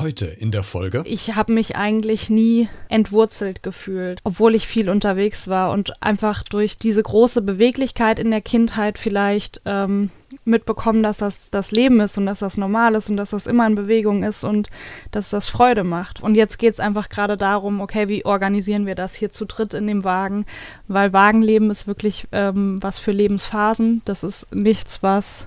Heute 0.00 0.24
in 0.24 0.50
der 0.50 0.62
Folge. 0.62 1.02
Ich 1.04 1.34
habe 1.36 1.52
mich 1.52 1.76
eigentlich 1.76 2.30
nie 2.30 2.70
entwurzelt 2.88 3.62
gefühlt, 3.62 4.20
obwohl 4.24 4.54
ich 4.54 4.66
viel 4.66 4.88
unterwegs 4.88 5.46
war 5.46 5.72
und 5.72 6.02
einfach 6.02 6.42
durch 6.42 6.78
diese 6.78 7.02
große 7.02 7.42
Beweglichkeit 7.42 8.18
in 8.18 8.30
der 8.30 8.40
Kindheit 8.40 8.98
vielleicht 8.98 9.60
ähm, 9.66 10.10
mitbekommen, 10.46 11.02
dass 11.02 11.18
das 11.18 11.50
das 11.50 11.70
Leben 11.70 12.00
ist 12.00 12.16
und 12.16 12.24
dass 12.24 12.38
das 12.38 12.56
normal 12.56 12.94
ist 12.94 13.10
und 13.10 13.18
dass 13.18 13.30
das 13.30 13.46
immer 13.46 13.66
in 13.66 13.74
Bewegung 13.74 14.22
ist 14.22 14.42
und 14.42 14.70
dass 15.10 15.28
das 15.28 15.48
Freude 15.48 15.84
macht. 15.84 16.22
Und 16.22 16.34
jetzt 16.34 16.58
geht 16.58 16.72
es 16.72 16.80
einfach 16.80 17.10
gerade 17.10 17.36
darum, 17.36 17.82
okay, 17.82 18.08
wie 18.08 18.24
organisieren 18.24 18.86
wir 18.86 18.94
das 18.94 19.14
hier 19.14 19.30
zu 19.30 19.44
dritt 19.44 19.74
in 19.74 19.86
dem 19.86 20.02
Wagen? 20.02 20.46
Weil 20.88 21.12
Wagenleben 21.12 21.70
ist 21.70 21.86
wirklich 21.86 22.26
ähm, 22.32 22.82
was 22.82 22.98
für 22.98 23.12
Lebensphasen. 23.12 24.00
Das 24.06 24.24
ist 24.24 24.54
nichts, 24.54 25.02
was 25.02 25.46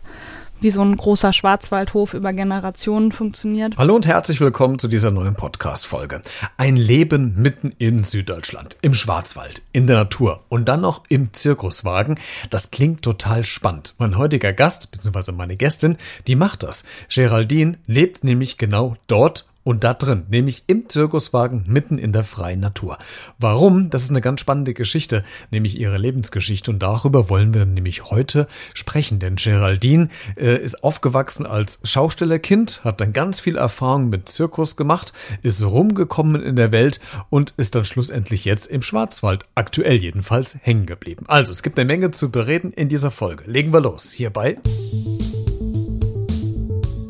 wie 0.64 0.70
so 0.70 0.82
ein 0.82 0.96
großer 0.96 1.34
Schwarzwaldhof 1.34 2.14
über 2.14 2.32
Generationen 2.32 3.12
funktioniert. 3.12 3.76
Hallo 3.78 3.96
und 3.96 4.08
herzlich 4.08 4.40
willkommen 4.40 4.80
zu 4.80 4.88
dieser 4.88 5.12
neuen 5.12 5.36
Podcast-Folge. 5.36 6.22
Ein 6.56 6.78
Leben 6.78 7.36
mitten 7.36 7.74
in 7.78 8.06
Süddeutschland, 8.06 8.78
im 8.82 8.94
Schwarzwald, 8.94 9.62
in 9.74 9.88
der 9.88 9.98
Natur 9.98 10.40
und 10.48 10.70
dann 10.70 10.80
noch 10.80 11.04
im 11.10 11.34
Zirkuswagen. 11.34 12.18
Das 12.50 12.72
klingt 12.72 13.02
total 13.02 13.44
spannend. 13.44 13.94
Mein 13.98 14.18
heutiger 14.18 14.54
Gast, 14.54 14.90
beziehungsweise 14.92 15.34
meine 15.34 15.58
Gästin, 15.58 15.98
die 16.28 16.38
macht 16.38 16.64
das. 16.64 16.86
Geraldine 17.10 17.78
lebt 17.86 18.24
nämlich 18.24 18.58
genau 18.58 18.96
dort 19.08 19.46
und 19.64 19.84
da 19.84 19.94
drin, 19.94 20.24
nämlich 20.30 20.64
im 20.68 20.90
Zirkuswagen 20.90 21.64
mitten 21.68 21.98
in 21.98 22.12
der 22.12 22.24
freien 22.24 22.60
Natur. 22.60 22.98
Warum? 23.38 23.90
Das 23.90 24.04
ist 24.04 24.10
eine 24.10 24.22
ganz 24.22 24.42
spannende 24.42 24.74
Geschichte, 24.74 25.24
nämlich 25.52 25.80
ihre 25.80 25.98
Lebensgeschichte 25.98 26.72
und 26.72 26.80
darüber 26.80 27.30
wollen 27.30 27.54
wir 27.54 27.66
nämlich 27.66 28.10
heute 28.10 28.48
sprechen. 28.74 29.20
Denn 29.20 29.36
Geraldine 29.36 30.10
äh, 30.36 30.58
ist 30.58 30.84
aufgewachsen 30.84 31.46
als 31.46 31.80
Schaustellerkind, 31.84 32.82
hat 32.84 33.02
dann 33.02 33.14
ganz 33.14 33.40
viel 33.40 33.58
Erfahrung 33.58 34.10
mit 34.10 34.30
Zirkus 34.30 34.76
gemacht, 34.76 35.14
ist 35.42 35.64
rumgekommen 35.64 36.42
in 36.42 36.56
der 36.56 36.72
Welt 36.72 37.00
und 37.30 37.54
ist 37.58 37.76
dann 37.76 37.86
schlussendlich 37.86 38.46
jetzt 38.46 38.68
im 38.68 38.82
Schwarzwald, 38.82 39.46
aktuell 39.56 39.96
jedenfalls, 39.96 40.58
hängen 40.62 40.86
geblieben. 40.86 41.26
Also, 41.28 41.52
es 41.52 41.64
gibt 41.64 41.80
eine 41.80 41.86
Menge 41.86 42.12
zu 42.12 42.32
bereden 42.32 42.74
in 42.74 42.90
dieser 42.90 43.12
Folge. 43.12 43.50
Legen 43.50 43.72
wir 43.74 43.82
los. 43.82 44.12
Hierbei. 44.12 44.58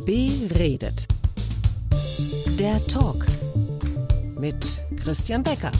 Beredet 0.05 1.07
der 2.59 2.85
Talk 2.87 3.25
mit 4.39 4.83
Christian 5.01 5.41
Becker. 5.43 5.71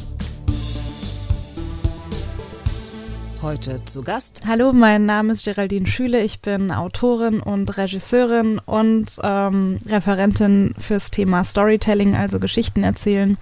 Heute 3.42 3.84
zu 3.86 4.02
Gast. 4.02 4.42
Hallo, 4.48 4.74
mein 4.74 5.06
Name 5.06 5.34
ist 5.34 5.46
Geraldine 5.46 5.86
Schüle. 5.86 6.22
Ich 6.22 6.42
bin 6.42 6.72
Autorin 6.72 7.42
und 7.42 7.78
Regisseurin 7.78 8.60
und 8.66 9.20
ähm, 9.22 9.80
Referentin 9.86 10.74
fürs 10.80 11.12
Thema 11.12 11.44
Storytelling, 11.44 12.16
also 12.16 12.40
Geschichten 12.40 12.84
erzählen 12.84 13.38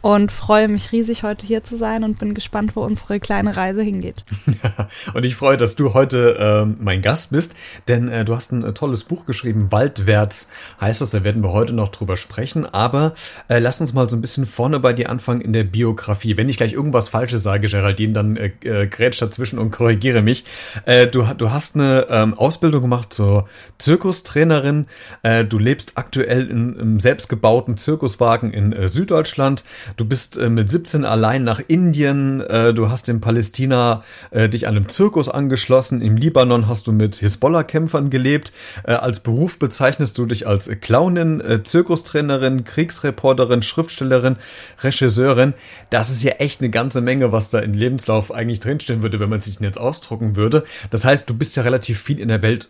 und 0.00 0.30
freue 0.30 0.68
mich 0.68 0.92
riesig, 0.92 1.22
heute 1.22 1.44
hier 1.44 1.64
zu 1.64 1.76
sein 1.76 2.04
und 2.04 2.18
bin 2.18 2.34
gespannt, 2.34 2.76
wo 2.76 2.82
unsere 2.82 3.18
kleine 3.18 3.56
Reise 3.56 3.82
hingeht. 3.82 4.24
Und 5.14 5.24
ich 5.24 5.34
freue, 5.34 5.56
dass 5.56 5.74
du 5.74 5.94
heute 5.94 6.66
äh, 6.68 6.82
mein 6.82 7.02
Gast 7.02 7.30
bist, 7.30 7.54
denn 7.88 8.08
äh, 8.08 8.24
du 8.24 8.34
hast 8.34 8.52
ein 8.52 8.62
äh, 8.62 8.72
tolles 8.72 9.04
Buch 9.04 9.26
geschrieben, 9.26 9.72
Waldwärts 9.72 10.50
heißt 10.80 11.00
das, 11.00 11.10
da 11.10 11.24
werden 11.24 11.42
wir 11.42 11.52
heute 11.52 11.72
noch 11.72 11.88
drüber 11.88 12.16
sprechen, 12.16 12.66
aber 12.66 13.14
äh, 13.48 13.58
lass 13.58 13.80
uns 13.80 13.92
mal 13.92 14.08
so 14.08 14.16
ein 14.16 14.20
bisschen 14.20 14.46
vorne 14.46 14.80
bei 14.80 14.92
dir 14.92 15.10
anfangen 15.10 15.40
in 15.40 15.52
der 15.52 15.64
Biografie. 15.64 16.36
Wenn 16.36 16.48
ich 16.48 16.56
gleich 16.56 16.72
irgendwas 16.72 17.08
Falsches 17.08 17.42
sage, 17.42 17.68
Geraldine, 17.68 18.12
dann 18.12 18.36
äh, 18.36 18.52
äh, 18.62 18.86
grätsch 18.86 19.20
dazwischen 19.20 19.58
und 19.58 19.70
korrigiere 19.70 20.22
mich. 20.22 20.44
Äh, 20.84 21.06
du, 21.06 21.22
du 21.36 21.50
hast 21.50 21.74
eine 21.74 22.06
ähm, 22.10 22.34
Ausbildung 22.34 22.82
gemacht 22.82 23.12
zur 23.12 23.48
Zirkustrainerin, 23.78 24.86
äh, 25.22 25.44
du 25.44 25.58
lebst 25.58 25.92
aktuell 25.96 26.48
in 26.48 26.78
einem 26.78 27.00
selbstgebauten 27.00 27.76
Zirkuswagen 27.76 28.52
in 28.52 28.88
Süddeutschland, 28.88 29.64
Du 29.96 30.04
bist 30.04 30.36
äh, 30.36 30.48
mit 30.48 30.70
17 30.70 31.04
allein 31.04 31.44
nach 31.44 31.60
Indien. 31.66 32.40
Äh, 32.40 32.74
du 32.74 32.90
hast 32.90 33.08
in 33.08 33.20
Palästina 33.20 34.02
äh, 34.30 34.48
dich 34.48 34.66
einem 34.66 34.88
Zirkus 34.88 35.28
angeschlossen. 35.28 36.00
Im 36.02 36.16
Libanon 36.16 36.68
hast 36.68 36.86
du 36.86 36.92
mit 36.92 37.16
Hisbollah-Kämpfern 37.16 38.10
gelebt. 38.10 38.52
Äh, 38.84 38.92
als 38.92 39.20
Beruf 39.20 39.58
bezeichnest 39.58 40.18
du 40.18 40.26
dich 40.26 40.46
als 40.46 40.68
Clownin, 40.80 41.40
äh, 41.40 41.62
Zirkustrainerin, 41.62 42.64
Kriegsreporterin, 42.64 43.62
Schriftstellerin, 43.62 44.36
Regisseurin. 44.82 45.54
Das 45.90 46.10
ist 46.10 46.22
ja 46.22 46.32
echt 46.32 46.60
eine 46.60 46.70
ganze 46.70 47.00
Menge, 47.00 47.32
was 47.32 47.50
da 47.50 47.58
im 47.60 47.74
Lebenslauf 47.74 48.32
eigentlich 48.32 48.60
drinstehen 48.60 49.02
würde, 49.02 49.20
wenn 49.20 49.30
man 49.30 49.40
sich 49.40 49.60
jetzt 49.60 49.78
ausdrucken 49.78 50.36
würde. 50.36 50.64
Das 50.90 51.04
heißt, 51.04 51.28
du 51.28 51.34
bist 51.34 51.56
ja 51.56 51.62
relativ 51.62 52.00
viel 52.00 52.20
in 52.20 52.28
der 52.28 52.42
Welt 52.42 52.68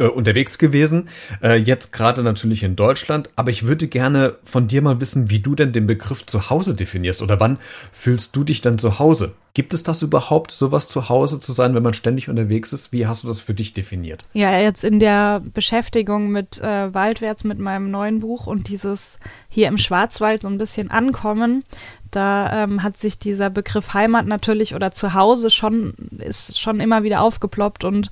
äh, 0.00 0.04
unterwegs 0.04 0.58
gewesen, 0.58 1.08
äh, 1.42 1.56
jetzt 1.56 1.92
gerade 1.92 2.22
natürlich 2.22 2.62
in 2.62 2.74
Deutschland, 2.74 3.30
aber 3.36 3.50
ich 3.50 3.66
würde 3.66 3.86
gerne 3.86 4.36
von 4.42 4.66
dir 4.66 4.82
mal 4.82 5.00
wissen, 5.00 5.30
wie 5.30 5.40
du 5.40 5.54
denn 5.54 5.72
den 5.72 5.86
Begriff 5.86 6.26
zu 6.26 6.50
Hause 6.50 6.74
definierst 6.74 7.22
oder 7.22 7.38
wann 7.38 7.58
fühlst 7.92 8.34
du 8.34 8.42
dich 8.42 8.62
dann 8.62 8.78
zu 8.78 8.98
Hause? 8.98 9.34
Gibt 9.52 9.74
es 9.74 9.82
das 9.82 10.02
überhaupt, 10.02 10.52
sowas 10.52 10.88
zu 10.88 11.08
Hause 11.08 11.40
zu 11.40 11.52
sein, 11.52 11.74
wenn 11.74 11.82
man 11.82 11.92
ständig 11.92 12.28
unterwegs 12.28 12.72
ist? 12.72 12.92
Wie 12.92 13.06
hast 13.06 13.24
du 13.24 13.28
das 13.28 13.40
für 13.40 13.52
dich 13.52 13.74
definiert? 13.74 14.22
Ja, 14.32 14.58
jetzt 14.58 14.84
in 14.84 15.00
der 15.00 15.42
Beschäftigung 15.52 16.30
mit 16.30 16.58
äh, 16.60 16.94
Waldwärts, 16.94 17.42
mit 17.42 17.58
meinem 17.58 17.90
neuen 17.90 18.20
Buch 18.20 18.46
und 18.46 18.68
dieses 18.68 19.18
hier 19.48 19.66
im 19.68 19.76
Schwarzwald 19.76 20.42
so 20.42 20.48
ein 20.48 20.58
bisschen 20.58 20.90
ankommen, 20.90 21.64
da 22.10 22.64
ähm, 22.64 22.82
hat 22.82 22.96
sich 22.96 23.18
dieser 23.18 23.50
Begriff 23.50 23.94
Heimat 23.94 24.26
natürlich 24.26 24.74
oder 24.74 24.92
Zuhause 24.92 25.50
schon, 25.50 25.94
ist 26.18 26.58
schon 26.58 26.80
immer 26.80 27.02
wieder 27.02 27.22
aufgeploppt 27.22 27.84
und 27.84 28.10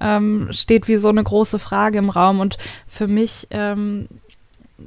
ähm, 0.00 0.48
steht 0.52 0.88
wie 0.88 0.96
so 0.96 1.08
eine 1.08 1.24
große 1.24 1.58
Frage 1.58 1.98
im 1.98 2.10
Raum. 2.10 2.40
Und 2.40 2.58
für 2.86 3.08
mich 3.08 3.48
ähm, 3.50 4.08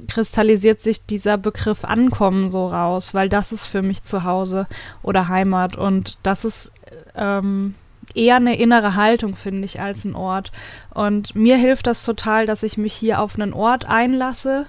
kristallisiert 0.08 0.80
sich 0.80 1.06
dieser 1.06 1.38
Begriff 1.38 1.84
Ankommen 1.84 2.50
so 2.50 2.66
raus, 2.66 3.14
weil 3.14 3.28
das 3.28 3.52
ist 3.52 3.66
für 3.66 3.82
mich 3.82 4.02
Zuhause 4.02 4.66
oder 5.02 5.28
Heimat 5.28 5.76
und 5.76 6.18
das 6.22 6.44
ist 6.44 6.72
ähm, 7.14 7.74
eher 8.14 8.36
eine 8.36 8.58
innere 8.58 8.94
Haltung, 8.94 9.36
finde 9.36 9.64
ich, 9.64 9.80
als 9.80 10.04
ein 10.04 10.14
Ort. 10.14 10.52
Und 10.92 11.34
mir 11.34 11.56
hilft 11.56 11.86
das 11.86 12.04
total, 12.04 12.46
dass 12.46 12.62
ich 12.62 12.76
mich 12.76 12.94
hier 12.94 13.20
auf 13.20 13.38
einen 13.38 13.52
Ort 13.52 13.86
einlasse, 13.88 14.66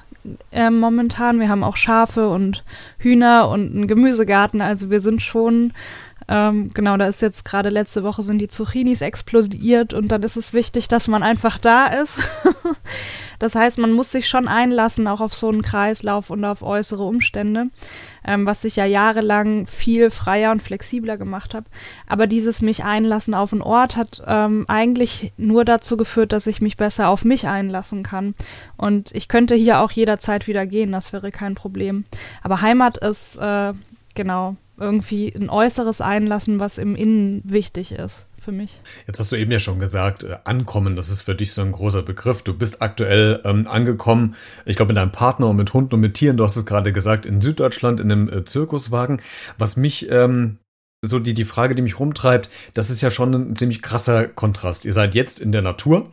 äh, 0.52 0.70
momentan. 0.70 1.40
Wir 1.40 1.50
haben 1.50 1.64
auch 1.64 1.78
Schafe 1.78 2.28
und 2.30 2.64
Hühner 2.98 3.50
und 3.50 3.76
einen 3.76 3.88
Gemüsegarten. 3.88 4.62
Also 4.62 4.92
wir 4.92 5.00
sind 5.00 5.22
schon, 5.22 5.74
ähm, 6.28 6.70
genau, 6.74 6.98
da 6.98 7.08
ist 7.08 7.22
jetzt 7.22 7.46
gerade 7.46 7.70
letzte 7.70 8.04
Woche 8.04 8.24
sind 8.24 8.40
die 8.40 8.48
Zucchinis 8.48 9.02
explodiert 9.02 9.94
und 9.94 10.10
dann 10.10 10.24
ist 10.24 10.38
es 10.38 10.54
wichtig, 10.54 10.88
dass 10.88 11.08
man 11.08 11.24
einfach 11.24 11.58
da 11.58 11.88
ist. 11.88 12.20
das 13.40 13.56
heißt, 13.56 13.78
man 13.78 13.92
muss 13.92 14.12
sich 14.12 14.28
schon 14.28 14.48
einlassen, 14.48 15.08
auch 15.08 15.22
auf 15.22 15.34
so 15.34 15.50
einen 15.50 15.62
Kreislauf 15.62 16.30
und 16.30 16.44
auf 16.46 16.62
äußere 16.62 17.04
Umstände 17.04 17.68
ähm, 18.28 18.46
was 18.46 18.64
ich 18.64 18.76
ja 18.76 18.86
jahrelang 18.86 19.68
viel 19.68 20.10
freier 20.10 20.52
und 20.52 20.62
flexibler 20.62 21.18
gemacht 21.18 21.54
habe. 21.54 21.66
Aber 22.08 22.28
dieses 22.28 22.62
mich 22.62 22.84
einlassen 22.84 23.34
auf 23.34 23.54
einen 23.54 23.62
Ort 23.62 23.96
hat 23.96 24.22
ähm, 24.26 24.66
eigentlich 24.68 25.32
nur 25.38 25.64
dazu 25.66 25.98
geführt, 25.98 26.32
dass 26.32 26.48
ich 26.48 26.62
mich 26.62 26.78
besser 26.78 27.10
auf 27.10 27.24
mich 27.24 27.48
einlassen 27.48 28.04
kann. 28.04 28.36
Und 28.78 29.14
ich 29.14 29.28
könnte 29.28 29.56
hier 29.56 29.80
auch 29.80 29.92
jederzeit 29.92 30.48
wieder 30.48 30.66
gehen, 30.66 30.92
das 30.92 31.14
wäre 31.14 31.32
kein 31.32 31.56
Problem. 31.56 32.06
Aber 32.42 32.62
Heimat 32.62 32.98
ist, 32.98 33.38
äh, 33.38 33.74
genau, 34.16 34.56
irgendwie 34.78 35.34
ein 35.34 35.50
äußeres 35.50 36.02
Einlassen, 36.02 36.60
was 36.60 36.78
im 36.78 36.96
Innen 36.96 37.42
wichtig 37.46 37.92
ist 37.94 38.28
für 38.40 38.52
mich. 38.52 38.80
Jetzt 39.08 39.20
hast 39.20 39.32
du 39.32 39.36
eben 39.36 39.52
ja 39.52 39.60
schon 39.60 39.80
gesagt, 39.80 40.24
äh, 40.24 40.38
ankommen, 40.44 40.96
das 40.96 41.10
ist 41.10 41.22
für 41.22 41.36
dich 41.36 41.54
so 41.54 41.62
ein 41.62 41.72
großer 41.72 42.04
Begriff. 42.04 42.44
Du 42.44 42.54
bist 42.54 42.82
aktuell 42.82 43.42
ähm, 43.44 43.68
angekommen, 43.68 44.36
ich 44.66 44.76
glaube, 44.76 44.94
mit 44.94 44.98
deinem 44.98 45.12
Partner 45.12 45.50
und 45.50 45.56
mit 45.56 45.74
Hunden 45.74 45.96
und 45.96 46.02
mit 46.02 46.14
Tieren, 46.14 46.38
du 46.38 46.44
hast 46.44 46.56
es 46.56 46.66
gerade 46.66 46.94
gesagt, 46.94 47.26
in 47.26 47.42
Süddeutschland 47.42 48.00
in 48.00 48.12
einem 48.12 48.30
äh, 48.30 48.46
Zirkuswagen. 48.46 49.22
Was 49.58 49.78
mich 49.78 50.10
ähm, 50.12 50.60
so 51.02 51.20
die, 51.20 51.34
die 51.34 51.46
Frage, 51.46 51.76
die 51.76 51.82
mich 51.82 52.00
rumtreibt, 52.00 52.50
das 52.74 52.90
ist 52.90 53.02
ja 53.02 53.12
schon 53.12 53.34
ein 53.34 53.56
ziemlich 53.56 53.82
krasser 53.82 54.28
Kontrast. 54.28 54.86
Ihr 54.86 54.94
seid 54.94 55.16
jetzt 55.16 55.40
in 55.40 55.52
der 55.52 55.62
Natur. 55.62 56.10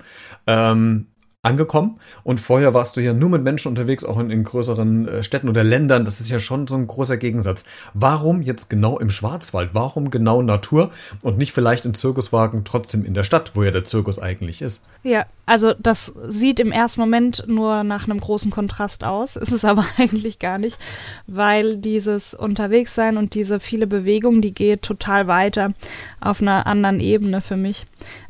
Ähm, 0.46 1.06
angekommen 1.44 1.98
und 2.22 2.38
vorher 2.38 2.72
warst 2.72 2.96
du 2.96 3.00
ja 3.00 3.12
nur 3.12 3.28
mit 3.28 3.42
Menschen 3.42 3.66
unterwegs, 3.66 4.04
auch 4.04 4.20
in, 4.20 4.30
in 4.30 4.44
größeren 4.44 5.08
äh, 5.08 5.22
Städten 5.24 5.48
oder 5.48 5.64
Ländern. 5.64 6.04
Das 6.04 6.20
ist 6.20 6.28
ja 6.28 6.38
schon 6.38 6.68
so 6.68 6.76
ein 6.76 6.86
großer 6.86 7.16
Gegensatz. 7.16 7.64
Warum 7.94 8.42
jetzt 8.42 8.70
genau 8.70 8.96
im 9.00 9.10
Schwarzwald? 9.10 9.70
Warum 9.72 10.10
genau 10.10 10.40
Natur 10.42 10.92
und 11.22 11.38
nicht 11.38 11.52
vielleicht 11.52 11.84
im 11.84 11.94
Zirkuswagen 11.94 12.64
trotzdem 12.64 13.04
in 13.04 13.14
der 13.14 13.24
Stadt, 13.24 13.52
wo 13.54 13.64
ja 13.64 13.72
der 13.72 13.84
Zirkus 13.84 14.20
eigentlich 14.20 14.62
ist? 14.62 14.88
Ja, 15.02 15.26
also 15.44 15.74
das 15.76 16.14
sieht 16.28 16.60
im 16.60 16.70
ersten 16.70 17.00
Moment 17.00 17.44
nur 17.48 17.82
nach 17.82 18.04
einem 18.04 18.20
großen 18.20 18.52
Kontrast 18.52 19.02
aus, 19.02 19.34
ist 19.34 19.50
es 19.50 19.64
aber 19.64 19.84
eigentlich 19.98 20.38
gar 20.38 20.58
nicht, 20.58 20.78
weil 21.26 21.76
dieses 21.76 22.34
Unterwegssein 22.34 23.16
und 23.16 23.34
diese 23.34 23.58
viele 23.58 23.88
Bewegung, 23.88 24.42
die 24.42 24.54
geht 24.54 24.82
total 24.82 25.26
weiter 25.26 25.72
auf 26.22 26.40
einer 26.40 26.66
anderen 26.66 27.00
Ebene 27.00 27.40
für 27.40 27.56
mich. 27.56 27.84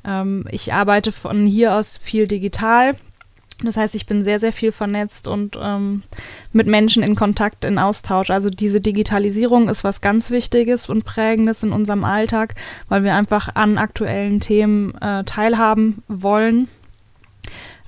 Ähm, 0.04 0.46
ich 0.50 0.72
arbeite 0.72 1.12
von 1.12 1.46
hier 1.46 1.74
aus 1.74 1.98
viel 1.98 2.26
digital. 2.26 2.94
Das 3.62 3.76
heißt, 3.76 3.94
ich 3.94 4.06
bin 4.06 4.24
sehr, 4.24 4.40
sehr 4.40 4.52
viel 4.52 4.72
vernetzt 4.72 5.28
und 5.28 5.56
ähm, 5.60 6.02
mit 6.52 6.66
Menschen 6.66 7.02
in 7.02 7.14
Kontakt, 7.14 7.64
in 7.64 7.78
Austausch. 7.78 8.30
Also 8.30 8.50
diese 8.50 8.80
Digitalisierung 8.80 9.68
ist 9.68 9.84
was 9.84 10.00
ganz 10.00 10.30
Wichtiges 10.30 10.88
und 10.88 11.04
Prägendes 11.04 11.62
in 11.62 11.72
unserem 11.72 12.04
Alltag, 12.04 12.56
weil 12.88 13.04
wir 13.04 13.14
einfach 13.14 13.54
an 13.54 13.78
aktuellen 13.78 14.40
Themen 14.40 14.94
äh, 15.00 15.22
teilhaben 15.24 16.02
wollen. 16.08 16.68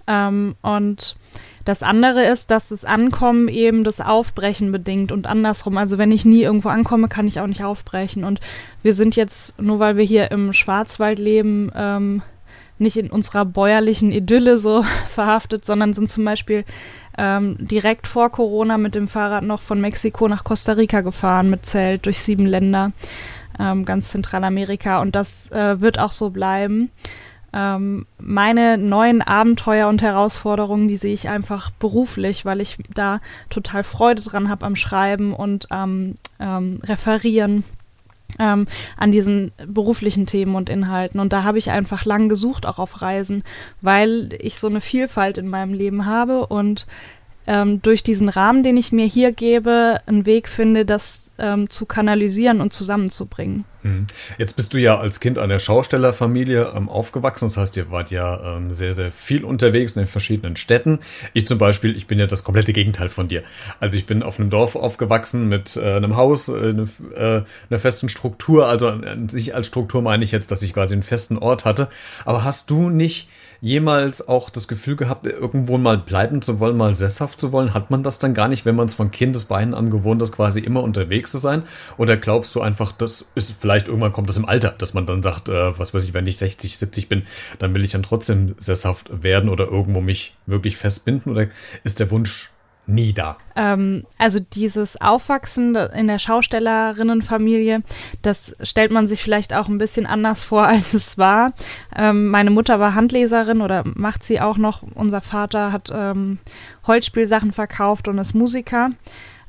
Ähm, 0.07 0.55
und 0.63 1.17
Das 1.65 1.83
andere 1.83 2.25
ist, 2.25 2.51
dass 2.51 2.69
das 2.69 2.85
Ankommen 2.85 3.49
eben 3.49 3.85
das 3.85 4.01
Aufbrechen 4.01 4.71
bedingt 4.71 5.13
und 5.13 5.27
andersrum. 5.27 5.79
Also 5.79 5.97
wenn 5.97 6.13
ich 6.13 6.25
nie 6.25 6.43
irgendwo 6.43 6.69
ankomme, 6.69 7.09
kann 7.09 7.27
ich 7.27 7.41
auch 7.41 7.47
nicht 7.47 7.65
aufbrechen. 7.65 8.25
Und 8.25 8.41
wir 8.83 8.95
sind 8.95 9.17
jetzt, 9.17 9.61
nur 9.61 9.79
weil 9.79 9.97
wir 9.97 10.05
hier 10.05 10.31
im 10.31 10.53
Schwarzwald 10.53 11.19
leben, 11.19 11.71
ähm, 11.75 12.23
nicht 12.79 12.97
in 12.97 13.11
unserer 13.11 13.45
bäuerlichen 13.45 14.11
Idylle 14.11 14.59
so 14.59 14.83
verhaftet, 15.09 15.65
sondern 15.65 15.95
sind 15.95 16.11
zum 16.11 16.25
Beispiel 16.25 16.65
ähm, 17.17 17.57
direkt 17.59 18.07
vor 18.07 18.31
Corona 18.31 18.77
mit 18.77 18.95
dem 18.95 19.09
Fahrrad 19.09 19.45
noch 19.45 19.61
von 19.61 19.81
Mexiko 19.81 20.29
nach 20.29 20.45
Costa 20.45 20.73
Rica 20.73 21.01
gefahren 21.01 21.49
mit 21.49 21.65
Zelt 21.65 22.07
durch 22.07 22.21
sieben 22.21 22.47
Länder, 22.47 22.93
ähm, 23.59 23.85
ganz 23.85 24.11
Zentralamerika. 24.11 25.01
Und 25.01 25.15
das 25.15 25.51
äh, 25.53 25.81
wird 25.81 25.99
auch 25.99 26.13
so 26.13 26.31
bleiben. 26.31 26.91
Ähm, 27.55 28.07
meine 28.19 28.79
neuen 28.79 29.23
Abenteuer 29.23 29.89
und 29.89 30.03
Herausforderungen, 30.03 30.89
die 30.89 30.97
sehe 30.97 31.15
ich 31.15 31.29
einfach 31.29 31.71
beruflich, 31.71 32.45
weil 32.45 32.61
ich 32.61 32.79
da 32.93 33.21
total 33.49 33.85
Freude 33.85 34.23
dran 34.23 34.49
habe 34.49 34.67
am 34.67 34.75
Schreiben 34.75 35.33
und 35.33 35.71
am 35.71 36.15
ähm, 36.41 36.79
Referieren 36.83 37.63
ähm, 38.41 38.67
an 38.97 39.13
diesen 39.13 39.53
beruflichen 39.69 40.27
Themen 40.27 40.57
und 40.57 40.69
Inhalten. 40.69 41.21
Und 41.21 41.33
da 41.33 41.45
habe 41.45 41.59
ich 41.59 41.71
einfach 41.71 42.05
lang 42.05 42.29
gesucht, 42.29 42.67
auch 42.67 42.81
auf 42.81 43.03
Reisen, 43.03 43.45
weil 43.81 44.31
ich 44.41 44.59
so 44.59 44.67
eine 44.67 44.81
Vielfalt 44.81 45.39
in 45.39 45.47
meinem 45.49 45.75
Leben 45.75 46.07
habe 46.07 46.47
und 46.47 46.87
ähm, 47.47 47.83
durch 47.83 48.03
diesen 48.03 48.29
Rahmen, 48.29 48.63
den 48.63 48.77
ich 48.77 48.93
mir 48.93 49.07
hier 49.07 49.33
gebe, 49.33 50.01
einen 50.07 50.27
Weg 50.27 50.49
finde, 50.49 50.85
das 50.85 51.31
ähm, 51.39 51.69
zu 51.69 51.87
kanalisieren 51.87 52.61
und 52.61 52.73
zusammenzubringen. 52.73 53.65
Mhm. 53.83 54.07
Jetzt 54.39 54.57
bist 54.57 54.73
du 54.73 54.79
ja 54.79 54.99
als 54.99 55.21
Kind 55.21 55.39
einer 55.39 55.59
Schaustellerfamilie 55.59 56.73
ähm, 56.75 56.89
aufgewachsen. 56.89 57.47
Das 57.47 57.57
heißt, 57.57 57.77
ihr 57.77 57.91
wart 57.91 58.11
ja 58.11 58.57
ähm, 58.57 58.75
sehr, 58.75 58.95
sehr 58.95 59.13
viel 59.13 59.45
unterwegs 59.45 59.93
in 59.93 60.03
den 60.03 60.09
verschiedenen 60.09 60.57
Städten. 60.57 61.01
Ich 61.35 61.47
zum 61.47 61.59
Beispiel, 61.59 61.95
ich 61.97 62.07
bin 62.07 62.19
ja 62.19 62.27
das 62.27 62.45
komplette 62.45 62.73
Gegenteil 62.73 63.09
von 63.09 63.29
dir. 63.29 63.43
Also 63.79 63.99
ich 63.99 64.07
bin 64.07 64.23
auf 64.23 64.41
einem 64.41 64.49
Dorf 64.49 64.75
aufgewachsen 64.75 65.49
mit 65.49 65.77
äh, 65.77 65.97
einem 65.97 66.17
Haus, 66.17 66.49
äh, 66.49 66.73
ne, 66.73 66.89
äh, 67.15 67.43
einer 67.71 67.79
festen 67.79 68.09
Struktur. 68.09 68.69
Also 68.69 68.89
an 68.89 69.29
sich 69.29 69.55
als 69.55 69.67
Struktur 69.67 70.01
meine 70.01 70.25
ich 70.25 70.33
jetzt, 70.33 70.51
dass 70.51 70.63
ich 70.63 70.73
quasi 70.73 70.95
einen 70.95 71.03
festen 71.03 71.37
Ort 71.37 71.65
hatte. 71.67 71.89
Aber 72.25 72.43
hast 72.43 72.71
du 72.71 72.89
nicht 72.89 73.29
jemals 73.65 74.29
auch 74.29 74.51
das 74.51 74.69
Gefühl 74.69 74.95
gehabt, 74.95 75.25
irgendwo 75.27 75.79
mal 75.79 75.97
bleiben 75.97 76.43
zu 76.43 76.61
wollen, 76.61 76.77
mal 76.77 76.95
sesshaft 76.95 77.41
zu 77.41 77.51
wollen? 77.51 77.73
Hat 77.73 77.91
man 77.91 78.03
das 78.03 78.19
dann 78.19 78.35
gar 78.35 78.47
nicht, 78.47 78.67
wenn 78.67 78.77
man 78.77 78.89
es 78.89 78.93
von 78.93 79.11
Kindesbeinen 79.11 79.73
an 79.73 79.89
gewohnt 79.89 80.21
ist, 80.21 80.33
quasi 80.33 80.61
immer 80.61 80.83
unterwegs 80.83 81.31
zu 81.31 81.39
sein? 81.39 81.63
Oder 81.97 82.19
glaubst 82.19 82.55
du 82.55 82.61
einfach, 82.61 82.93
das 82.93 83.25
ist 83.35 83.55
vielleicht 83.59 83.89
irgendwann 83.89 84.13
kommt 84.13 84.29
das 84.29 84.37
im 84.37 84.45
Alter, 84.45 84.75
dass 84.77 84.93
man 84.93 85.07
dann 85.07 85.23
sagt, 85.23 85.49
äh, 85.49 85.79
was 85.79 85.95
weiß 85.95 86.05
ich, 86.05 86.13
wenn 86.13 86.27
ich 86.27 86.37
60, 86.37 86.77
70 86.77 87.09
bin, 87.09 87.27
dann 87.59 87.75
will 87.75 87.83
ich 87.83 87.93
dann 87.93 88.03
trotzdem 88.03 88.55
sesshaft 88.59 89.23
werden 89.23 89.49
oder 89.49 89.65
irgendwo 89.65 90.03
mich 90.03 90.37
wirklich 90.45 90.77
festbinden? 90.77 91.33
Oder 91.33 91.47
ist 91.85 92.01
der 92.01 92.11
Wunsch 92.11 92.51
nie 92.87 93.13
da. 93.13 93.37
Ähm, 93.57 94.05
also 94.19 94.41
dieses 94.41 95.01
Aufwachsen 95.01 95.75
in 95.75 96.07
der 96.07 96.19
Schaustellerinnenfamilie, 96.19 97.83
das 98.23 98.53
stellt 98.63 98.91
man 98.91 99.07
sich 99.07 99.23
vielleicht 99.23 99.55
auch 99.55 99.69
ein 99.69 99.79
bisschen 99.79 100.07
anders 100.07 100.45
vor, 100.45 100.67
als 100.67 100.95
es 100.95 101.19
war. 101.19 101.53
Ähm, 101.97 102.29
meine 102.29 102.51
Mutter 102.51 102.81
war 102.81 102.95
Handleserin 102.95 103.61
oder 103.61 103.85
macht 103.95 104.23
sie 104.23 104.41
auch 104.41 104.59
noch. 104.59 104.83
Unser 104.95 105.21
Vater 105.21 105.73
hat 105.73 105.91
ähm, 105.93 106.39
Holzspielsachen 106.87 107.53
verkauft 107.53 108.09
und 108.09 108.19
ist 108.19 108.35
Musiker. 108.35 108.91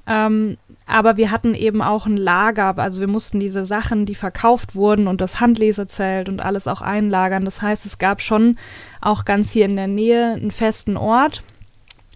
Ähm, 0.07 0.57
aber 0.87 1.17
wir 1.17 1.31
hatten 1.31 1.55
eben 1.55 1.81
auch 1.81 2.05
ein 2.05 2.15
Lager, 2.15 2.77
also 2.77 2.99
wir 2.99 3.07
mussten 3.07 3.39
diese 3.39 3.65
Sachen, 3.65 4.05
die 4.05 4.13
verkauft 4.13 4.75
wurden 4.75 5.07
und 5.07 5.19
das 5.19 5.39
Handlesezelt 5.39 6.29
und 6.29 6.45
alles 6.45 6.67
auch 6.67 6.81
einlagern. 6.81 7.43
Das 7.43 7.63
heißt, 7.63 7.87
es 7.87 7.97
gab 7.97 8.21
schon 8.21 8.57
auch 9.01 9.25
ganz 9.25 9.51
hier 9.51 9.65
in 9.65 9.75
der 9.75 9.87
Nähe 9.87 10.33
einen 10.33 10.51
festen 10.51 10.95
Ort 10.95 11.41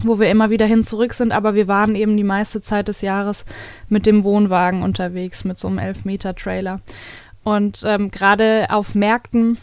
wo 0.04 0.20
wir 0.20 0.30
immer 0.30 0.50
wieder 0.50 0.66
hin 0.66 0.84
zurück 0.84 1.14
sind, 1.14 1.34
aber 1.34 1.56
wir 1.56 1.68
waren 1.68 1.96
eben 1.96 2.16
die 2.16 2.24
meiste 2.24 2.62
Zeit 2.62 2.88
des 2.88 3.02
Jahres 3.02 3.46
mit 3.90 4.06
dem 4.06 4.24
Wohnwagen 4.24 4.84
unterwegs, 4.84 5.44
mit 5.44 5.60
so 5.60 5.68
einem 5.68 5.80
Elfmeter-Trailer. 5.80 6.80
Und 7.44 7.84
ähm, 7.86 8.12
gerade 8.12 8.68
auf 8.70 8.96
Märkten 8.96 9.58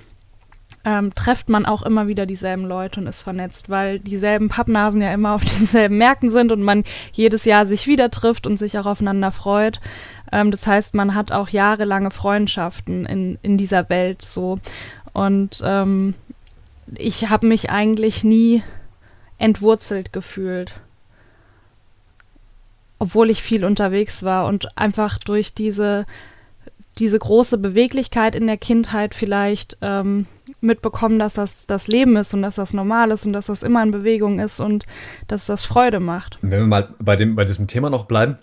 ähm, 0.85 1.15
trefft 1.15 1.49
man 1.49 1.67
auch 1.67 1.83
immer 1.83 2.07
wieder 2.07 2.27
dieselben 2.27 2.65
Leute 2.65 3.01
und 3.01 3.09
ist 3.09 3.23
vernetzt, 3.23 3.69
weil 3.69 3.99
dieselben 3.99 4.49
Pappnasen 4.49 5.03
ja 5.03 5.13
immer 5.13 5.35
auf 5.35 5.45
denselben 5.59 5.99
Märkten 5.99 6.31
sind 6.31 6.53
und 6.53 6.63
man 6.63 6.85
jedes 7.13 7.45
Jahr 7.45 7.67
sich 7.67 7.87
wieder 7.87 8.11
trifft 8.11 8.47
und 8.47 8.57
sich 8.57 8.79
auch 8.79 8.87
aufeinander 8.87 9.33
freut. 9.33 9.81
Ähm, 10.31 10.51
das 10.51 10.67
heißt, 10.67 10.95
man 10.95 11.15
hat 11.15 11.33
auch 11.33 11.49
jahrelange 11.49 12.11
Freundschaften 12.11 13.05
in, 13.05 13.39
in 13.43 13.59
dieser 13.59 13.89
Welt 13.91 14.23
so. 14.23 14.59
Und 15.13 15.63
ähm, 15.65 16.15
ich 16.95 17.31
habe 17.31 17.49
mich 17.49 17.71
eigentlich 17.71 18.23
nie 18.23 18.63
entwurzelt 19.39 20.13
gefühlt. 20.13 20.75
Obwohl 22.99 23.31
ich 23.31 23.43
viel 23.43 23.65
unterwegs 23.65 24.23
war 24.23 24.47
und 24.47 24.77
einfach 24.79 25.19
durch 25.19 25.53
diese, 25.53 26.07
diese 26.99 27.19
große 27.19 27.59
Beweglichkeit 27.59 28.35
in 28.35 28.47
der 28.47 28.57
Kindheit 28.57 29.15
vielleicht 29.15 29.77
ähm, 29.83 30.27
mitbekommen, 30.61 31.19
dass 31.19 31.35
das 31.35 31.67
das 31.67 31.89
Leben 31.89 32.17
ist 32.17 32.33
und 32.33 32.43
dass 32.43 32.55
das 32.55 32.73
normal 32.73 33.11
ist 33.11 33.27
und 33.27 33.35
dass 33.35 33.47
das 33.47 33.63
immer 33.63 33.83
in 33.83 33.91
Bewegung 33.91 34.39
ist 34.39 34.61
und 34.61 34.87
dass 35.29 35.47
das 35.47 35.63
Freude 35.63 36.01
macht. 36.01 36.39
Wenn 36.41 36.51
wir 36.51 36.67
mal 36.67 36.95
bei, 36.99 37.17
dem, 37.17 37.37
bei 37.37 37.45
diesem 37.45 37.67
Thema 37.67 37.91
noch 37.91 38.07
bleiben, 38.07 38.39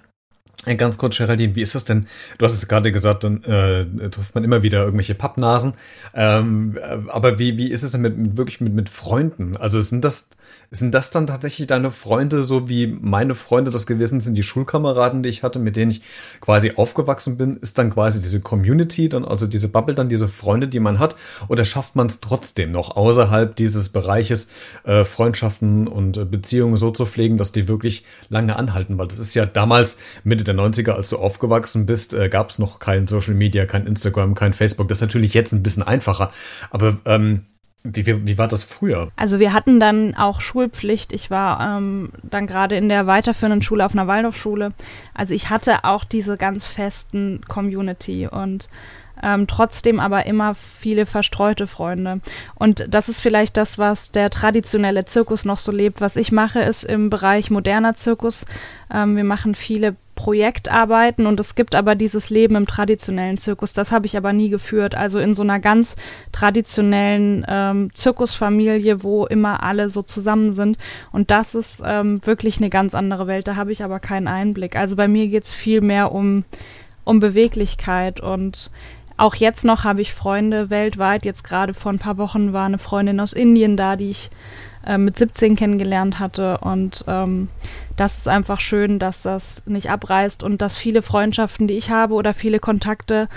äh, 0.66 0.76
Ganz 0.76 0.98
kurz, 0.98 1.18
Geraldine, 1.18 1.56
wie 1.56 1.62
ist 1.62 1.76
das 1.76 1.86
denn? 1.86 2.08
Du 2.38 2.46
hast 2.46 2.54
es 2.54 2.68
gerade 2.68 2.92
gesagt, 2.92 3.24
dann 3.24 3.44
äh, 3.44 4.10
trifft 4.10 4.36
man 4.36 4.44
immer 4.44 4.64
wieder 4.64 4.84
irgendwelche 4.84 5.16
Pappnasen. 5.16 5.74
Ähm, 6.14 6.78
äh, 6.78 7.10
aber 7.10 7.40
wie, 7.40 7.58
wie 7.58 7.70
ist 7.70 7.84
es 7.84 7.92
denn 7.92 8.02
mit, 8.02 8.18
mit 8.18 8.38
wirklich 8.38 8.62
mit, 8.62 8.74
mit 8.74 8.90
Freunden? 8.90 9.58
Also 9.58 9.82
sind 9.82 10.04
das 10.04 10.30
sind 10.72 10.94
das 10.94 11.12
dann 11.12 11.28
tatsächlich 11.28 11.68
deine 11.68 11.92
Freunde, 11.92 12.44
so 12.44 12.68
wie 12.68 12.88
meine 12.88 13.36
Freunde 13.36 13.70
das 13.70 13.86
gewesen 13.86 14.22
sind, 14.22 14.36
die 14.36 14.44
Schulkameraden, 14.44 15.22
die 15.22 15.30
ich 15.30 15.44
hatte, 15.44 15.60
mit 15.60 15.76
denen 15.76 15.92
ich 15.92 16.02
quasi 16.42 16.74
aufgewachsen 16.76 17.38
bin? 17.38 17.58
Ist 17.58 17.78
dann 17.78 17.92
quasi 17.92 18.20
diese 18.22 18.42
Community, 18.42 19.08
dann 19.08 19.24
also 19.24 19.46
diese 19.46 19.68
Bubble, 19.68 19.94
dann 19.94 20.10
diese 20.10 20.28
Freunde, 20.28 20.68
die 20.68 20.80
man 20.80 21.00
hat? 21.00 21.16
Oder 21.48 21.64
schafft 21.64 21.96
man 21.96 22.08
es 22.08 22.22
trotzdem 22.22 22.72
noch 22.72 22.96
außerhalb 22.96 23.56
dieses 23.56 23.90
Bereiches 23.90 24.50
äh, 24.84 25.06
Freundschaften 25.06 25.88
und 25.88 26.18
äh, 26.18 26.26
Beziehungen 26.26 26.78
so 26.78 26.90
zu 26.92 27.06
pflegen, 27.06 27.38
dass 27.38 27.52
die 27.52 27.68
wirklich 27.68 28.04
lange 28.30 28.56
anhalten? 28.56 28.98
Weil 28.98 29.08
das 29.08 29.20
ist 29.20 29.36
ja 29.36 29.46
damals, 29.46 29.98
Mitte 30.24 30.44
der 30.44 30.56
90er, 30.56 30.92
als 30.92 31.10
du 31.10 31.18
aufgewachsen 31.18 31.86
bist, 31.86 32.14
äh, 32.14 32.30
gab 32.30 32.50
es 32.50 32.58
noch 32.58 32.80
kein 32.80 33.08
Social 33.08 33.36
Media, 33.36 33.66
kein 33.66 33.86
Instagram, 33.86 34.34
kein 34.34 34.54
Facebook. 34.54 34.88
Das 34.88 34.98
ist 34.98 35.04
natürlich 35.04 35.36
jetzt 35.36 35.52
ein 35.52 35.62
bisschen 35.62 35.84
einfacher. 35.84 36.32
Aber 36.72 36.98
ähm, 37.06 37.44
wie, 37.84 38.06
wie, 38.06 38.28
wie 38.28 38.38
war 38.38 38.48
das 38.48 38.64
früher? 38.64 39.12
Also 39.16 39.40
wir 39.40 39.54
hatten 39.54 39.80
dann 39.80 40.16
auch 40.16 40.40
Schulpflicht. 40.42 41.12
Ich 41.14 41.30
war 41.30 41.78
ähm, 41.78 42.10
dann 42.24 42.48
gerade 42.48 42.78
in 42.78 42.90
der 42.90 43.08
weiterführenden 43.08 43.62
Schule 43.62 43.86
auf 43.86 43.94
einer 43.94 44.08
Waldorfschule. 44.08 44.72
Also 45.14 45.34
ich 45.34 45.50
hatte 45.50 45.84
auch 45.84 46.06
diese 46.06 46.38
ganz 46.38 46.66
festen 46.66 47.42
Community 47.48 48.28
und 48.28 48.70
ähm, 49.22 49.48
trotzdem 49.48 50.00
aber 50.00 50.26
immer 50.26 50.56
viele 50.56 51.06
verstreute 51.06 51.68
Freunde. 51.68 52.20
Und 52.56 52.86
das 52.90 53.10
ist 53.10 53.20
vielleicht 53.20 53.58
das, 53.58 53.78
was 53.78 54.12
der 54.12 54.30
traditionelle 54.30 55.06
Zirkus 55.06 55.46
noch 55.46 55.58
so 55.58 55.72
lebt. 55.72 56.02
Was 56.02 56.16
ich 56.16 56.32
mache, 56.32 56.60
ist 56.60 56.84
im 56.84 57.10
Bereich 57.10 57.52
moderner 57.52 57.96
Zirkus. 57.96 58.46
Ähm, 58.94 59.16
wir 59.16 59.24
machen 59.24 59.56
viele 59.56 59.96
Projektarbeiten 60.24 61.28
und 61.28 61.38
es 61.42 61.54
gibt 61.54 61.76
aber 61.76 61.96
dieses 61.96 62.30
Leben 62.30 62.56
im 62.56 62.66
traditionellen 62.66 63.38
Zirkus. 63.38 63.74
Das 63.74 63.92
habe 63.92 64.06
ich 64.06 64.16
aber 64.16 64.32
nie 64.32 64.48
geführt. 64.48 64.96
Also 64.96 65.20
in 65.20 65.34
so 65.34 65.44
einer 65.44 65.60
ganz 65.60 65.98
traditionellen 66.32 67.46
ähm, 67.46 67.94
Zirkusfamilie, 67.94 69.04
wo 69.04 69.26
immer 69.26 69.64
alle 69.64 69.90
so 69.90 70.02
zusammen 70.02 70.54
sind. 70.54 70.78
Und 71.12 71.30
das 71.30 71.56
ist 71.56 71.84
ähm, 71.86 72.26
wirklich 72.26 72.60
eine 72.60 72.70
ganz 72.70 72.96
andere 72.96 73.28
Welt. 73.28 73.50
Da 73.50 73.58
habe 73.58 73.74
ich 73.74 73.84
aber 73.84 74.00
keinen 74.00 74.30
Einblick. 74.30 74.78
Also 74.78 74.96
bei 74.96 75.10
mir 75.10 75.28
geht 75.28 75.44
es 75.44 75.54
viel 75.54 75.82
mehr 75.82 76.14
um, 76.14 76.46
um 77.04 77.20
Beweglichkeit 77.20 78.22
und 78.22 78.72
auch 79.18 79.36
jetzt 79.36 79.66
noch 79.66 79.84
habe 79.84 80.02
ich 80.02 80.14
Freunde 80.14 80.70
weltweit. 80.70 81.26
Jetzt 81.26 81.44
gerade 81.44 81.74
vor 81.74 81.92
ein 81.92 82.00
paar 82.00 82.18
Wochen 82.18 82.54
war 82.54 82.66
eine 82.66 82.78
Freundin 82.78 83.20
aus 83.20 83.34
Indien 83.34 83.76
da, 83.76 83.98
die 83.98 84.12
ich 84.12 84.30
äh, 84.86 84.98
mit 84.98 85.18
17 85.18 85.56
kennengelernt 85.56 86.20
hatte. 86.20 86.58
Und 86.60 87.06
ähm, 87.08 87.50
das 87.96 88.20
ist 88.20 88.28
einfach 88.28 88.60
schön, 88.60 89.00
dass 89.00 89.22
das 89.22 89.64
nicht 89.66 89.90
abreißt 89.90 90.44
und 90.44 90.62
dass 90.62 90.78
viele 90.78 91.02
Freundschaften, 91.02 91.68
die 91.68 91.76
ich 91.76 91.90
habe 91.90 92.14
oder 92.16 92.34
viele 92.34 92.60
Kontakte 92.60 93.28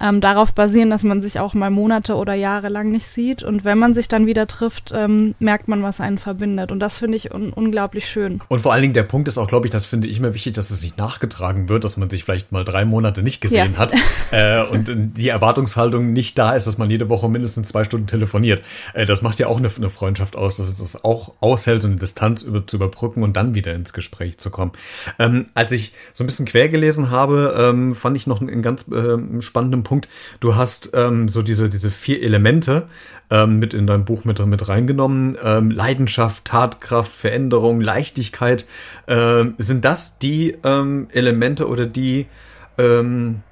ähm, 0.00 0.20
darauf 0.20 0.54
basieren, 0.54 0.90
dass 0.90 1.02
man 1.04 1.20
sich 1.20 1.40
auch 1.40 1.54
mal 1.54 1.70
Monate 1.70 2.14
oder 2.16 2.34
Jahre 2.34 2.68
lang 2.68 2.90
nicht 2.90 3.06
sieht. 3.06 3.42
Und 3.42 3.64
wenn 3.64 3.78
man 3.78 3.94
sich 3.94 4.08
dann 4.08 4.26
wieder 4.26 4.46
trifft, 4.46 4.92
ähm, 4.94 5.34
merkt 5.38 5.68
man, 5.68 5.82
was 5.82 6.00
einen 6.00 6.18
verbindet. 6.18 6.72
Und 6.72 6.80
das 6.80 6.98
finde 6.98 7.16
ich 7.16 7.32
un 7.32 7.52
unglaublich 7.52 8.08
schön. 8.08 8.40
Und 8.48 8.60
vor 8.60 8.72
allen 8.72 8.82
Dingen 8.82 8.94
der 8.94 9.04
Punkt 9.04 9.28
ist 9.28 9.38
auch, 9.38 9.48
glaube 9.48 9.66
ich, 9.66 9.70
das 9.70 9.84
finde 9.84 10.08
ich 10.08 10.18
immer 10.18 10.34
wichtig, 10.34 10.54
dass 10.54 10.70
es 10.70 10.82
nicht 10.82 10.98
nachgetragen 10.98 11.68
wird, 11.68 11.84
dass 11.84 11.96
man 11.96 12.10
sich 12.10 12.24
vielleicht 12.24 12.52
mal 12.52 12.64
drei 12.64 12.84
Monate 12.84 13.22
nicht 13.22 13.40
gesehen 13.40 13.74
ja. 13.74 13.78
hat 13.78 13.94
äh, 14.32 14.62
und 14.64 15.16
die 15.16 15.28
Erwartungshaltung 15.28 16.12
nicht 16.12 16.38
da 16.38 16.54
ist, 16.54 16.66
dass 16.66 16.78
man 16.78 16.90
jede 16.90 17.08
Woche 17.08 17.28
mindestens 17.28 17.68
zwei 17.68 17.84
Stunden 17.84 18.06
telefoniert. 18.06 18.62
Äh, 18.92 19.06
das 19.06 19.22
macht 19.22 19.38
ja 19.38 19.46
auch 19.46 19.58
eine, 19.58 19.70
eine, 19.74 19.90
Freundschaft 19.90 20.36
aus, 20.36 20.56
dass 20.56 20.66
es 20.66 20.78
das 20.78 21.04
auch 21.04 21.34
aushält, 21.40 21.82
so 21.82 21.88
eine 21.88 21.96
Distanz 21.96 22.42
über, 22.42 22.66
zu 22.66 22.76
überbrücken 22.76 23.22
und 23.22 23.36
dann 23.36 23.54
wieder 23.54 23.72
ins 23.74 23.92
Gespräch 23.92 24.38
zu 24.38 24.50
kommen. 24.50 24.72
Ähm, 25.18 25.46
als 25.54 25.70
ich 25.72 25.92
so 26.12 26.24
ein 26.24 26.26
bisschen 26.26 26.46
quer 26.46 26.68
gelesen 26.68 27.10
habe, 27.10 27.54
ähm, 27.56 27.94
fand 27.94 28.16
ich 28.16 28.26
noch 28.26 28.40
einen, 28.40 28.50
einen 28.50 28.62
ganz 28.62 28.88
äh, 28.88 29.40
spannenden 29.40 29.83
Punkt. 29.84 30.08
Du 30.40 30.56
hast 30.56 30.90
ähm, 30.94 31.28
so 31.28 31.42
diese, 31.42 31.70
diese 31.70 31.90
vier 31.90 32.22
Elemente 32.22 32.88
ähm, 33.30 33.58
mit 33.58 33.74
in 33.74 33.86
dein 33.86 34.04
Buch 34.04 34.24
mit, 34.24 34.44
mit 34.44 34.68
reingenommen. 34.68 35.36
Ähm, 35.42 35.70
Leidenschaft, 35.70 36.44
Tatkraft, 36.44 37.12
Veränderung, 37.12 37.80
Leichtigkeit. 37.80 38.66
Ähm, 39.06 39.54
sind 39.58 39.84
das 39.84 40.18
die 40.18 40.56
ähm, 40.64 41.08
Elemente 41.12 41.68
oder 41.68 41.86
die 41.86 42.26
ähm, 42.78 43.42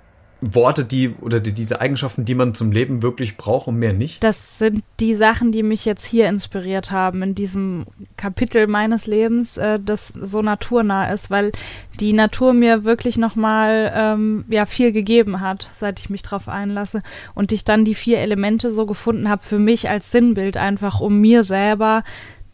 Worte, 0.43 0.85
die 0.85 1.11
oder 1.21 1.39
die, 1.39 1.53
diese 1.53 1.81
Eigenschaften, 1.81 2.25
die 2.25 2.35
man 2.35 2.55
zum 2.55 2.73
Leben 2.73 3.03
wirklich 3.03 3.37
braucht 3.37 3.69
und 3.69 3.79
mehr 3.79 3.93
nicht? 3.93 4.25
Das 4.25 4.59
sind 4.59 4.83
die 4.99 5.15
Sachen, 5.15 5.53
die 5.53 5.63
mich 5.63 5.85
jetzt 5.85 6.05
hier 6.05 6.29
inspiriert 6.29 6.91
haben 6.91 7.23
in 7.23 7.37
diesem 7.37 7.87
Kapitel 8.17 8.67
meines 8.67 9.07
Lebens, 9.07 9.57
äh, 9.57 9.79
das 9.79 10.09
so 10.09 10.43
naturnah 10.43 11.13
ist, 11.13 11.31
weil 11.31 11.53
die 12.01 12.13
Natur 12.13 12.55
mir 12.55 12.83
wirklich 12.83 13.19
nochmal 13.19 13.93
ähm, 13.95 14.45
ja, 14.49 14.67
viel 14.67 14.91
gegeben 14.91 15.41
hat, 15.41 15.69
seit 15.71 16.01
ich 16.01 16.11
mich 16.11 16.23
drauf 16.23 16.49
einlasse. 16.49 16.99
Und 17.35 17.53
ich 17.53 17.65
dann 17.65 17.85
die 17.85 17.95
vier 17.95 18.19
Elemente 18.19 18.75
so 18.75 18.85
gefunden 18.85 19.29
habe 19.29 19.43
für 19.43 19.61
mich 19.61 19.89
als 19.89 20.11
Sinnbild, 20.11 20.57
einfach 20.57 21.01
um 21.01 21.21
mir 21.21 21.45
selber 21.45 22.03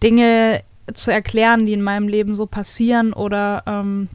Dinge 0.02 0.62
zu 0.92 1.10
erklären, 1.10 1.64
die 1.64 1.72
in 1.72 1.82
meinem 1.82 2.08
Leben 2.08 2.34
so 2.34 2.44
passieren 2.44 3.14
oder 3.14 3.62
ähm, 3.66 4.08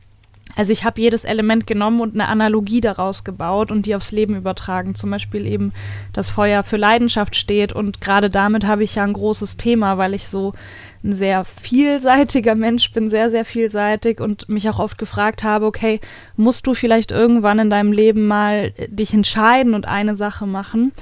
also 0.56 0.72
ich 0.72 0.86
habe 0.86 1.02
jedes 1.02 1.26
Element 1.26 1.66
genommen 1.66 2.02
und 2.02 2.14
eine 2.14 2.28
Analogie 2.28 2.82
daraus 2.82 3.24
gebaut 3.24 3.72
und 3.72 3.86
die 3.86 3.96
aufs 3.96 4.12
Leben 4.12 4.36
übertragen. 4.36 4.96
Zum 4.96 5.10
Beispiel 5.10 5.48
eben 5.48 5.74
das 6.14 6.30
Feuer 6.30 6.64
für 6.64 6.78
Leidenschaft 6.78 7.36
steht 7.36 7.74
und 7.74 8.02
gerade 8.02 8.30
damit 8.30 8.66
habe 8.66 8.84
ich 8.84 8.96
ja 8.96 9.04
ein 9.04 9.14
großes 9.14 9.58
Thema, 9.58 9.98
weil 9.98 10.14
ich 10.14 10.28
so 10.28 10.54
ein 11.04 11.14
sehr 11.14 11.44
vielseitiger 11.44 12.56
Mensch 12.56 12.92
bin, 12.92 13.10
sehr, 13.10 13.30
sehr 13.30 13.46
vielseitig 13.46 14.22
und 14.22 14.48
mich 14.48 14.70
auch 14.70 14.80
oft 14.80 14.98
gefragt 14.98 15.44
habe, 15.44 15.66
okay, 15.66 16.00
musst 16.38 16.66
du 16.66 16.74
vielleicht 16.74 17.12
irgendwann 17.12 17.60
in 17.60 17.70
deinem 17.70 17.92
Leben 17.92 18.28
mal 18.28 18.72
dich 18.88 19.14
entscheiden 19.14 19.74
und 19.74 19.88
eine 19.88 20.16
Sache 20.16 20.46
machen? 20.46 20.94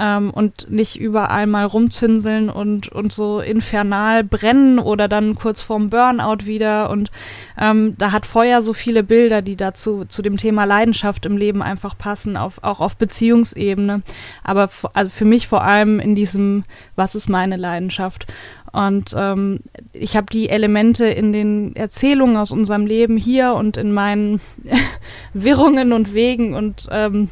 Ähm, 0.00 0.30
und 0.30 0.70
nicht 0.70 0.98
überall 0.98 1.46
mal 1.46 1.66
rumzünseln 1.66 2.48
und, 2.48 2.88
und 2.88 3.12
so 3.12 3.40
infernal 3.40 4.24
brennen 4.24 4.78
oder 4.78 5.06
dann 5.06 5.34
kurz 5.34 5.60
vorm 5.60 5.90
Burnout 5.90 6.46
wieder. 6.46 6.88
Und 6.88 7.10
ähm, 7.60 7.96
da 7.98 8.10
hat 8.10 8.24
Feuer 8.24 8.62
so 8.62 8.72
viele 8.72 9.02
Bilder, 9.02 9.42
die 9.42 9.56
dazu 9.56 10.06
zu 10.06 10.22
dem 10.22 10.38
Thema 10.38 10.64
Leidenschaft 10.64 11.26
im 11.26 11.36
Leben 11.36 11.62
einfach 11.62 11.98
passen, 11.98 12.38
auf, 12.38 12.64
auch 12.64 12.80
auf 12.80 12.96
Beziehungsebene. 12.96 14.02
Aber 14.42 14.70
also 14.94 15.10
für 15.10 15.26
mich 15.26 15.46
vor 15.46 15.62
allem 15.62 16.00
in 16.00 16.14
diesem, 16.14 16.64
was 16.96 17.14
ist 17.14 17.28
meine 17.28 17.56
Leidenschaft? 17.56 18.26
Und 18.72 19.14
ähm, 19.18 19.60
ich 19.92 20.16
habe 20.16 20.28
die 20.32 20.48
Elemente 20.48 21.06
in 21.06 21.32
den 21.32 21.74
Erzählungen 21.76 22.36
aus 22.36 22.52
unserem 22.52 22.86
Leben 22.86 23.16
hier 23.16 23.52
und 23.52 23.76
in 23.76 23.92
meinen 23.92 24.40
Wirrungen 25.34 25.92
und 25.92 26.14
Wegen 26.14 26.54
und 26.54 26.88
ähm, 26.90 27.28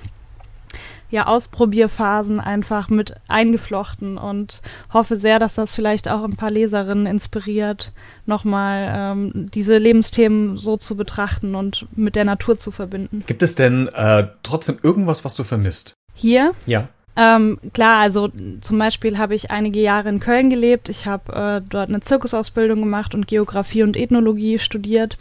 ja, 1.10 1.26
Ausprobierphasen 1.26 2.40
einfach 2.40 2.90
mit 2.90 3.14
eingeflochten 3.28 4.18
und 4.18 4.60
hoffe 4.92 5.16
sehr, 5.16 5.38
dass 5.38 5.54
das 5.54 5.74
vielleicht 5.74 6.08
auch 6.08 6.24
ein 6.24 6.36
paar 6.36 6.50
Leserinnen 6.50 7.06
inspiriert, 7.06 7.92
nochmal 8.26 8.92
ähm, 8.94 9.46
diese 9.54 9.78
Lebensthemen 9.78 10.58
so 10.58 10.76
zu 10.76 10.96
betrachten 10.96 11.54
und 11.54 11.86
mit 11.96 12.14
der 12.16 12.24
Natur 12.24 12.58
zu 12.58 12.70
verbinden. 12.70 13.24
Gibt 13.26 13.42
es 13.42 13.54
denn 13.54 13.88
äh, 13.88 14.26
trotzdem 14.42 14.78
irgendwas, 14.82 15.24
was 15.24 15.34
du 15.34 15.44
vermisst? 15.44 15.94
Hier? 16.14 16.52
Ja. 16.66 16.88
Ähm, 17.16 17.58
klar, 17.72 18.00
also 18.00 18.28
zum 18.60 18.78
Beispiel 18.78 19.18
habe 19.18 19.34
ich 19.34 19.50
einige 19.50 19.80
Jahre 19.80 20.08
in 20.08 20.20
Köln 20.20 20.50
gelebt. 20.50 20.88
Ich 20.88 21.06
habe 21.06 21.32
äh, 21.32 21.68
dort 21.68 21.88
eine 21.88 22.00
Zirkusausbildung 22.00 22.80
gemacht 22.80 23.12
und 23.12 23.26
Geografie 23.26 23.82
und 23.82 23.96
Ethnologie 23.96 24.60
studiert. 24.60 25.18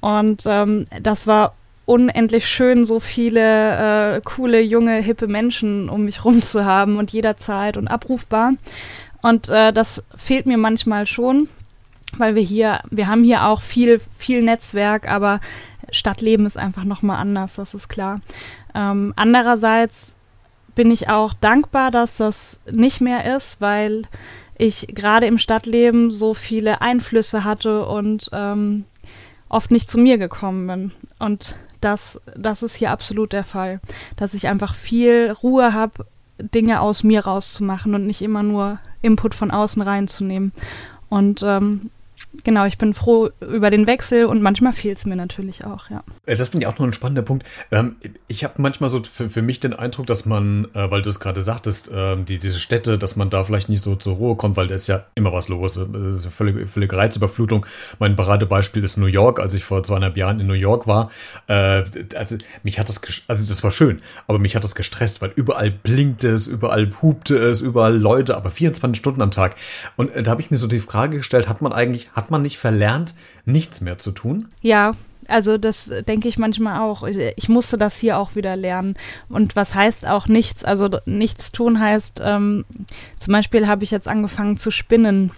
Und 0.00 0.44
ähm, 0.46 0.86
das 1.02 1.26
war 1.26 1.54
unendlich 1.86 2.48
schön, 2.48 2.84
so 2.84 3.00
viele 3.00 4.16
äh, 4.16 4.20
coole, 4.22 4.60
junge, 4.60 5.00
hippe 5.00 5.28
Menschen 5.28 5.88
um 5.88 6.04
mich 6.04 6.24
rum 6.24 6.42
zu 6.42 6.64
haben 6.64 6.98
und 6.98 7.12
jederzeit 7.12 7.76
und 7.76 7.88
abrufbar. 7.88 8.52
Und 9.22 9.48
äh, 9.48 9.72
das 9.72 10.04
fehlt 10.16 10.46
mir 10.46 10.58
manchmal 10.58 11.06
schon, 11.06 11.48
weil 12.18 12.34
wir 12.34 12.42
hier, 12.42 12.80
wir 12.90 13.06
haben 13.06 13.24
hier 13.24 13.44
auch 13.44 13.62
viel, 13.62 14.00
viel 14.18 14.42
Netzwerk, 14.42 15.10
aber 15.10 15.40
Stadtleben 15.90 16.44
ist 16.44 16.58
einfach 16.58 16.84
nochmal 16.84 17.18
anders, 17.18 17.54
das 17.54 17.72
ist 17.72 17.88
klar. 17.88 18.20
Ähm, 18.74 19.14
andererseits 19.16 20.16
bin 20.74 20.90
ich 20.90 21.08
auch 21.08 21.32
dankbar, 21.32 21.90
dass 21.90 22.18
das 22.18 22.60
nicht 22.70 23.00
mehr 23.00 23.36
ist, 23.36 23.60
weil 23.60 24.02
ich 24.58 24.88
gerade 24.88 25.26
im 25.26 25.38
Stadtleben 25.38 26.10
so 26.10 26.34
viele 26.34 26.80
Einflüsse 26.80 27.44
hatte 27.44 27.86
und 27.86 28.28
ähm, 28.32 28.84
oft 29.48 29.70
nicht 29.70 29.90
zu 29.90 29.98
mir 29.98 30.18
gekommen 30.18 30.66
bin. 30.66 30.92
Und 31.18 31.56
das, 31.86 32.20
das 32.36 32.64
ist 32.64 32.74
hier 32.74 32.90
absolut 32.90 33.32
der 33.32 33.44
Fall. 33.44 33.80
Dass 34.16 34.34
ich 34.34 34.48
einfach 34.48 34.74
viel 34.74 35.30
Ruhe 35.42 35.72
habe, 35.72 36.04
Dinge 36.38 36.80
aus 36.80 37.04
mir 37.04 37.24
rauszumachen 37.24 37.94
und 37.94 38.06
nicht 38.06 38.22
immer 38.22 38.42
nur 38.42 38.80
Input 39.02 39.34
von 39.34 39.52
außen 39.52 39.80
reinzunehmen. 39.82 40.52
Und 41.08 41.44
ähm, 41.44 41.90
genau, 42.44 42.64
ich 42.64 42.78
bin 42.78 42.94
froh 42.94 43.30
über 43.40 43.70
den 43.70 43.86
Wechsel 43.86 44.26
und 44.26 44.42
manchmal 44.42 44.72
fehlt 44.72 44.98
es 44.98 45.06
mir 45.06 45.16
natürlich 45.16 45.64
auch, 45.64 45.90
ja. 45.90 46.02
Äh, 46.26 46.36
das 46.36 46.48
finde 46.48 46.64
ich 46.64 46.72
auch 46.72 46.78
noch 46.78 46.86
ein 46.86 46.92
spannender 46.92 47.22
Punkt. 47.22 47.46
Ähm, 47.70 47.96
ich 48.28 48.44
habe 48.44 48.54
manchmal 48.58 48.90
so 48.90 49.02
für, 49.02 49.28
für 49.28 49.42
mich 49.42 49.60
den 49.60 49.72
Eindruck, 49.72 50.06
dass 50.06 50.26
man, 50.26 50.66
äh, 50.74 50.90
weil 50.90 51.02
du 51.02 51.10
es 51.10 51.20
gerade 51.20 51.42
sagtest, 51.42 51.90
ähm, 51.94 52.24
die, 52.24 52.38
diese 52.38 52.58
Städte, 52.58 52.98
dass 52.98 53.16
man 53.16 53.30
da 53.30 53.44
vielleicht 53.44 53.68
nicht 53.68 53.82
so 53.82 53.96
zur 53.96 54.16
Ruhe 54.16 54.36
kommt, 54.36 54.56
weil 54.56 54.66
da 54.66 54.74
ist 54.74 54.86
ja 54.86 55.04
immer 55.14 55.32
was 55.32 55.48
los. 55.48 55.76
Es 55.76 56.16
ist 56.16 56.24
ja 56.24 56.30
völlige, 56.30 56.66
völlige 56.66 56.96
Reizüberflutung. 56.96 57.66
Mein 57.98 58.16
Paradebeispiel 58.16 58.84
ist 58.84 58.96
New 58.96 59.06
York, 59.06 59.40
als 59.40 59.54
ich 59.54 59.64
vor 59.64 59.82
zweieinhalb 59.82 60.16
Jahren 60.16 60.40
in 60.40 60.46
New 60.46 60.54
York 60.54 60.86
war. 60.86 61.10
Äh, 61.46 61.84
also 62.14 62.36
mich 62.62 62.78
hat 62.78 62.88
das, 62.88 63.00
also 63.28 63.46
das 63.46 63.62
war 63.62 63.70
schön, 63.70 64.00
aber 64.26 64.38
mich 64.38 64.56
hat 64.56 64.64
das 64.64 64.74
gestresst, 64.74 65.22
weil 65.22 65.32
überall 65.34 65.70
blinkte 65.70 66.28
es, 66.28 66.46
überall 66.46 66.90
hupte 67.02 67.36
es, 67.36 67.60
überall 67.60 67.96
Leute, 67.96 68.36
aber 68.36 68.50
24 68.50 68.98
Stunden 68.98 69.22
am 69.22 69.30
Tag. 69.30 69.56
Und 69.96 70.10
da 70.14 70.30
habe 70.30 70.40
ich 70.40 70.50
mir 70.50 70.56
so 70.56 70.66
die 70.66 70.80
Frage 70.80 71.18
gestellt, 71.18 71.48
hat 71.48 71.62
man 71.62 71.72
eigentlich, 71.72 72.10
hat 72.12 72.25
man 72.30 72.42
nicht 72.42 72.58
verlernt, 72.58 73.14
nichts 73.44 73.80
mehr 73.80 73.98
zu 73.98 74.12
tun? 74.12 74.48
Ja, 74.60 74.92
also 75.28 75.58
das 75.58 75.92
denke 76.06 76.28
ich 76.28 76.38
manchmal 76.38 76.80
auch. 76.80 77.04
Ich 77.36 77.48
musste 77.48 77.78
das 77.78 77.98
hier 77.98 78.18
auch 78.18 78.34
wieder 78.34 78.56
lernen. 78.56 78.96
Und 79.28 79.56
was 79.56 79.74
heißt 79.74 80.06
auch 80.06 80.28
nichts? 80.28 80.64
Also 80.64 80.88
nichts 81.04 81.52
tun 81.52 81.80
heißt, 81.80 82.20
ähm, 82.24 82.64
zum 83.18 83.32
Beispiel 83.32 83.66
habe 83.66 83.84
ich 83.84 83.90
jetzt 83.90 84.08
angefangen 84.08 84.56
zu 84.56 84.70
spinnen, 84.70 85.32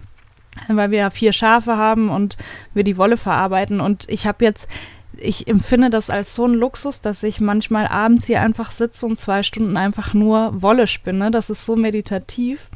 weil 0.68 0.90
wir 0.90 0.98
ja 0.98 1.10
vier 1.10 1.32
Schafe 1.32 1.76
haben 1.76 2.10
und 2.10 2.36
wir 2.74 2.84
die 2.84 2.96
Wolle 2.96 3.16
verarbeiten. 3.16 3.80
Und 3.80 4.06
ich 4.08 4.26
habe 4.26 4.44
jetzt, 4.44 4.68
ich 5.16 5.48
empfinde 5.48 5.90
das 5.90 6.10
als 6.10 6.34
so 6.34 6.46
ein 6.46 6.54
Luxus, 6.54 7.00
dass 7.00 7.22
ich 7.22 7.40
manchmal 7.40 7.86
abends 7.86 8.26
hier 8.26 8.42
einfach 8.42 8.72
sitze 8.72 9.06
und 9.06 9.18
zwei 9.18 9.42
Stunden 9.42 9.76
einfach 9.76 10.12
nur 10.12 10.60
Wolle 10.60 10.86
spinne. 10.86 11.30
Das 11.30 11.50
ist 11.50 11.64
so 11.64 11.76
meditativ. 11.76 12.68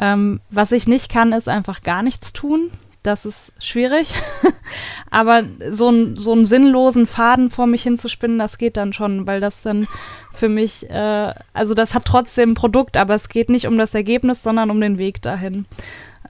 Ähm, 0.00 0.40
was 0.50 0.72
ich 0.72 0.88
nicht 0.88 1.10
kann, 1.10 1.32
ist 1.32 1.48
einfach 1.48 1.82
gar 1.82 2.02
nichts 2.02 2.32
tun 2.32 2.70
das 3.02 3.24
ist 3.24 3.52
schwierig. 3.58 4.14
Aber 5.10 5.42
so, 5.68 5.90
ein, 5.90 6.16
so 6.16 6.32
einen 6.32 6.46
sinnlosen 6.46 7.06
Faden 7.06 7.50
vor 7.50 7.66
mich 7.66 7.82
hinzuspinnen, 7.82 8.38
das 8.38 8.58
geht 8.58 8.76
dann 8.76 8.92
schon, 8.92 9.26
weil 9.26 9.40
das 9.40 9.62
dann 9.62 9.86
für 10.34 10.48
mich, 10.48 10.88
äh, 10.90 11.32
also 11.52 11.74
das 11.74 11.94
hat 11.94 12.04
trotzdem 12.04 12.50
ein 12.50 12.54
Produkt, 12.54 12.96
aber 12.96 13.14
es 13.14 13.28
geht 13.28 13.48
nicht 13.48 13.66
um 13.66 13.78
das 13.78 13.94
Ergebnis, 13.94 14.42
sondern 14.42 14.70
um 14.70 14.80
den 14.80 14.98
Weg 14.98 15.22
dahin. 15.22 15.66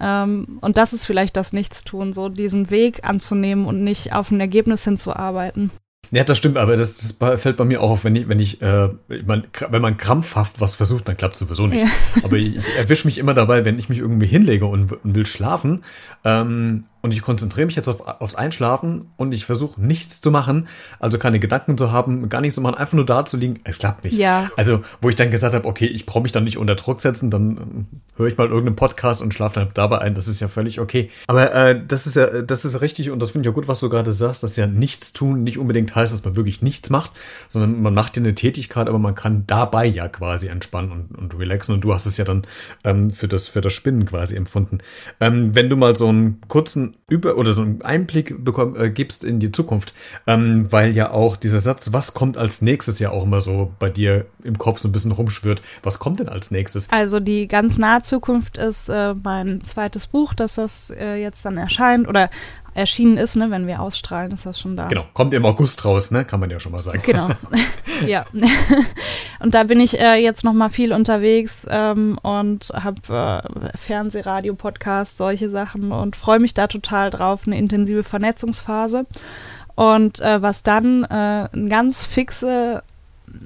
Ähm, 0.00 0.58
und 0.60 0.76
das 0.76 0.92
ist 0.92 1.06
vielleicht 1.06 1.36
das 1.36 1.52
Nichtstun, 1.52 2.12
so 2.12 2.28
diesen 2.28 2.70
Weg 2.70 3.06
anzunehmen 3.06 3.66
und 3.66 3.82
nicht 3.82 4.12
auf 4.12 4.30
ein 4.30 4.40
Ergebnis 4.40 4.84
hinzuarbeiten. 4.84 5.70
Ja, 6.10 6.24
das 6.24 6.38
stimmt, 6.38 6.56
aber 6.56 6.76
das, 6.76 6.96
das 6.96 7.40
fällt 7.40 7.56
bei 7.56 7.64
mir 7.64 7.82
auch 7.82 7.90
auf, 7.90 8.04
wenn 8.04 8.16
ich, 8.16 8.28
wenn 8.28 8.40
ich, 8.40 8.62
äh, 8.62 8.88
man, 9.26 9.44
wenn 9.68 9.82
man 9.82 9.96
krampfhaft 9.96 10.60
was 10.60 10.74
versucht, 10.74 11.08
dann 11.08 11.16
klappt 11.16 11.34
es 11.34 11.40
sowieso 11.40 11.66
nicht. 11.66 11.82
Ja. 11.82 11.90
Aber 12.22 12.36
ich, 12.36 12.56
ich 12.56 12.76
erwische 12.76 13.06
mich 13.06 13.18
immer 13.18 13.34
dabei, 13.34 13.64
wenn 13.64 13.78
ich 13.78 13.88
mich 13.88 13.98
irgendwie 13.98 14.26
hinlege 14.26 14.66
und, 14.66 14.92
und 14.92 15.14
will 15.14 15.26
schlafen, 15.26 15.84
ähm, 16.24 16.84
und 17.00 17.12
ich 17.12 17.22
konzentriere 17.22 17.66
mich 17.66 17.76
jetzt 17.76 17.88
auf, 17.88 18.06
aufs 18.20 18.34
Einschlafen 18.34 19.10
und 19.16 19.32
ich 19.32 19.44
versuche 19.44 19.80
nichts 19.80 20.20
zu 20.20 20.30
machen, 20.30 20.68
also 20.98 21.18
keine 21.18 21.38
Gedanken 21.38 21.78
zu 21.78 21.92
haben, 21.92 22.28
gar 22.28 22.40
nichts 22.40 22.56
zu 22.56 22.60
machen, 22.60 22.74
einfach 22.74 22.94
nur 22.94 23.06
da 23.06 23.24
zu 23.24 23.36
liegen. 23.36 23.60
Es 23.64 23.78
klappt 23.78 24.04
nicht. 24.04 24.16
Ja. 24.16 24.50
Also, 24.56 24.82
wo 25.00 25.08
ich 25.08 25.16
dann 25.16 25.30
gesagt 25.30 25.54
habe, 25.54 25.66
okay, 25.66 25.86
ich 25.86 26.06
brauche 26.06 26.22
mich 26.22 26.32
dann 26.32 26.44
nicht 26.44 26.58
unter 26.58 26.74
Druck 26.74 27.00
setzen, 27.00 27.30
dann 27.30 27.50
ähm, 27.50 27.86
höre 28.16 28.26
ich 28.26 28.36
mal 28.36 28.48
irgendeinen 28.48 28.76
Podcast 28.76 29.22
und 29.22 29.32
schlafe 29.32 29.60
dann 29.60 29.68
dabei 29.74 29.98
ein. 29.98 30.14
Das 30.14 30.28
ist 30.28 30.40
ja 30.40 30.48
völlig 30.48 30.80
okay. 30.80 31.10
Aber 31.26 31.54
äh, 31.54 31.80
das 31.86 32.06
ist 32.06 32.16
ja, 32.16 32.42
das 32.42 32.64
ist 32.64 32.80
richtig 32.80 33.10
und 33.10 33.20
das 33.20 33.30
finde 33.30 33.48
ich 33.48 33.52
ja 33.52 33.54
gut, 33.54 33.68
was 33.68 33.80
du 33.80 33.88
gerade 33.88 34.12
sagst, 34.12 34.42
dass 34.42 34.56
ja 34.56 34.66
nichts 34.66 35.12
tun 35.12 35.44
nicht 35.44 35.58
unbedingt 35.58 35.94
heißt, 35.94 36.12
dass 36.12 36.24
man 36.24 36.36
wirklich 36.36 36.62
nichts 36.62 36.90
macht, 36.90 37.12
sondern 37.48 37.80
man 37.80 37.94
macht 37.94 38.16
ja 38.16 38.22
eine 38.22 38.34
Tätigkeit, 38.34 38.88
aber 38.88 38.98
man 38.98 39.14
kann 39.14 39.44
dabei 39.46 39.86
ja 39.86 40.08
quasi 40.08 40.48
entspannen 40.48 40.90
und, 40.90 41.16
und 41.16 41.38
relaxen. 41.38 41.74
Und 41.74 41.82
du 41.82 41.94
hast 41.94 42.06
es 42.06 42.16
ja 42.16 42.24
dann 42.24 42.46
ähm, 42.84 43.10
für 43.10 43.28
das 43.28 43.48
für 43.48 43.60
das 43.60 43.72
Spinnen 43.72 44.06
quasi 44.06 44.34
empfunden. 44.34 44.78
Ähm, 45.20 45.54
wenn 45.54 45.70
du 45.70 45.76
mal 45.76 45.96
so 45.96 46.08
einen 46.08 46.40
kurzen 46.48 46.87
über 47.08 47.36
oder 47.36 47.52
so 47.52 47.62
einen 47.62 47.82
Einblick 47.82 48.44
bekomm, 48.44 48.76
äh, 48.76 48.90
gibst 48.90 49.24
in 49.24 49.40
die 49.40 49.52
Zukunft, 49.52 49.94
ähm, 50.26 50.70
weil 50.70 50.94
ja 50.94 51.10
auch 51.10 51.36
dieser 51.36 51.58
Satz, 51.58 51.92
was 51.92 52.14
kommt 52.14 52.36
als 52.36 52.62
nächstes, 52.62 52.98
ja 52.98 53.10
auch 53.10 53.24
immer 53.24 53.40
so 53.40 53.72
bei 53.78 53.90
dir 53.90 54.26
im 54.42 54.58
Kopf 54.58 54.80
so 54.80 54.88
ein 54.88 54.92
bisschen 54.92 55.12
rumschwirrt. 55.12 55.62
Was 55.82 55.98
kommt 55.98 56.20
denn 56.20 56.28
als 56.28 56.50
nächstes? 56.50 56.90
Also 56.90 57.20
die 57.20 57.48
ganz 57.48 57.78
nahe 57.78 58.02
Zukunft 58.02 58.58
ist 58.58 58.88
äh, 58.88 59.14
mein 59.14 59.62
zweites 59.62 60.06
Buch, 60.06 60.34
dass 60.34 60.56
das 60.56 60.90
äh, 60.90 61.16
jetzt 61.16 61.44
dann 61.44 61.56
erscheint 61.56 62.08
oder 62.08 62.30
erschienen 62.78 63.16
ist, 63.16 63.36
ne, 63.36 63.50
wenn 63.50 63.66
wir 63.66 63.80
ausstrahlen, 63.80 64.32
ist 64.32 64.46
das 64.46 64.58
schon 64.58 64.76
da. 64.76 64.86
Genau, 64.88 65.04
kommt 65.12 65.34
im 65.34 65.44
August 65.44 65.84
raus, 65.84 66.10
ne, 66.10 66.24
kann 66.24 66.40
man 66.40 66.48
ja 66.48 66.60
schon 66.60 66.72
mal 66.72 66.78
sagen. 66.78 67.02
Genau, 67.04 67.28
ja. 68.06 68.24
und 69.40 69.54
da 69.54 69.64
bin 69.64 69.80
ich 69.80 70.00
äh, 70.00 70.14
jetzt 70.14 70.44
noch 70.44 70.52
mal 70.52 70.68
viel 70.68 70.92
unterwegs 70.92 71.66
ähm, 71.68 72.18
und 72.22 72.72
habe 72.74 73.42
äh, 73.44 73.76
Fernseh, 73.76 74.20
Radio, 74.20 74.54
Podcast, 74.54 75.16
solche 75.16 75.50
Sachen 75.50 75.92
und 75.92 76.16
freue 76.16 76.38
mich 76.38 76.54
da 76.54 76.68
total 76.68 77.10
drauf, 77.10 77.42
eine 77.46 77.58
intensive 77.58 78.04
Vernetzungsphase. 78.04 79.06
Und 79.74 80.20
äh, 80.20 80.40
was 80.42 80.62
dann 80.62 81.04
äh, 81.04 81.48
ein 81.52 81.68
ganz 81.68 82.04
fixe 82.04 82.82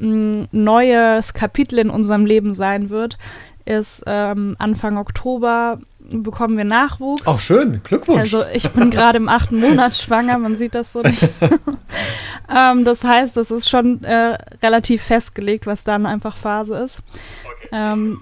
ein 0.00 0.46
neues 0.52 1.34
Kapitel 1.34 1.78
in 1.80 1.90
unserem 1.90 2.24
Leben 2.24 2.54
sein 2.54 2.88
wird, 2.88 3.18
ist 3.64 4.04
ähm, 4.06 4.56
Anfang 4.58 4.96
Oktober 4.96 5.78
bekommen 6.12 6.57
wir 6.57 6.64
Nachwuchs. 6.64 7.26
Auch 7.26 7.40
schön, 7.40 7.81
Glückwunsch. 7.83 8.21
Also 8.21 8.45
ich 8.52 8.71
bin 8.71 8.90
gerade 8.90 9.19
im 9.19 9.28
achten 9.28 9.59
Monat 9.59 9.97
schwanger, 9.97 10.38
man 10.38 10.57
sieht 10.57 10.75
das 10.75 10.92
so 10.92 11.02
nicht. 11.02 11.23
ähm, 12.54 12.85
das 12.85 13.04
heißt, 13.04 13.37
es 13.37 13.50
ist 13.50 13.69
schon 13.69 14.02
äh, 14.04 14.37
relativ 14.62 15.02
festgelegt, 15.02 15.66
was 15.66 15.85
dann 15.85 16.07
einfach 16.07 16.37
Phase 16.37 16.76
ist. 16.76 17.02
Okay. 17.45 17.69
Ähm, 17.73 18.21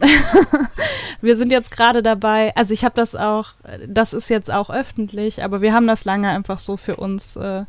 wir 1.21 1.37
sind 1.37 1.51
jetzt 1.51 1.71
gerade 1.71 2.03
dabei, 2.03 2.55
also 2.57 2.73
ich 2.73 2.85
habe 2.85 2.95
das 2.95 3.17
auch, 3.17 3.55
das 3.87 4.13
ist 4.13 4.29
jetzt 4.29 4.53
auch 4.53 4.71
öffentlich, 4.71 5.43
aber 5.43 5.61
wir 5.61 5.73
haben 5.73 5.87
das 5.87 6.05
lange 6.05 6.29
einfach 6.29 6.59
so 6.59 6.77
für 6.77 6.97
uns 6.97 7.37
äh, 7.37 7.65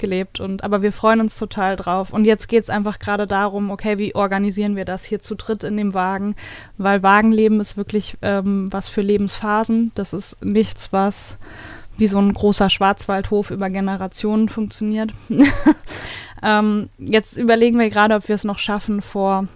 gelebt. 0.00 0.40
Und, 0.40 0.64
aber 0.64 0.82
wir 0.82 0.92
freuen 0.92 1.20
uns 1.20 1.38
total 1.38 1.76
drauf. 1.76 2.12
Und 2.12 2.24
jetzt 2.24 2.48
geht 2.48 2.64
es 2.64 2.70
einfach 2.70 2.98
gerade 2.98 3.26
darum, 3.26 3.70
okay, 3.70 3.98
wie 3.98 4.16
organisieren 4.16 4.74
wir 4.74 4.84
das 4.84 5.04
hier 5.04 5.20
zu 5.20 5.36
dritt 5.36 5.62
in 5.62 5.76
dem 5.76 5.94
Wagen? 5.94 6.34
Weil 6.76 7.04
Wagenleben 7.04 7.60
ist 7.60 7.76
wirklich 7.76 8.16
ähm, 8.22 8.66
was 8.72 8.88
für 8.88 9.02
Lebensphasen. 9.02 9.92
Das 9.94 10.12
ist 10.12 10.44
nichts, 10.44 10.92
was 10.92 11.38
wie 11.96 12.08
so 12.08 12.18
ein 12.18 12.34
großer 12.34 12.70
Schwarzwaldhof 12.70 13.50
über 13.50 13.68
Generationen 13.68 14.48
funktioniert. 14.48 15.12
ähm, 16.42 16.88
jetzt 16.98 17.36
überlegen 17.36 17.78
wir 17.78 17.90
gerade, 17.90 18.16
ob 18.16 18.26
wir 18.26 18.34
es 18.34 18.44
noch 18.44 18.58
schaffen, 18.58 19.02
vor 19.02 19.46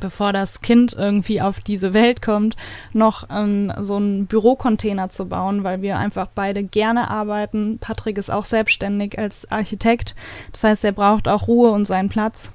bevor 0.00 0.32
das 0.32 0.60
Kind 0.60 0.92
irgendwie 0.92 1.40
auf 1.40 1.60
diese 1.60 1.94
Welt 1.94 2.22
kommt, 2.22 2.56
noch 2.92 3.28
ähm, 3.30 3.72
so 3.80 3.96
einen 3.96 4.26
Bürocontainer 4.26 5.08
zu 5.08 5.26
bauen, 5.26 5.64
weil 5.64 5.82
wir 5.82 5.98
einfach 5.98 6.28
beide 6.34 6.62
gerne 6.62 7.10
arbeiten. 7.10 7.78
Patrick 7.78 8.18
ist 8.18 8.30
auch 8.30 8.44
selbstständig 8.44 9.18
als 9.18 9.50
Architekt. 9.50 10.14
Das 10.52 10.64
heißt, 10.64 10.84
er 10.84 10.92
braucht 10.92 11.28
auch 11.28 11.48
Ruhe 11.48 11.70
und 11.70 11.86
seinen 11.86 12.08
Platz, 12.08 12.52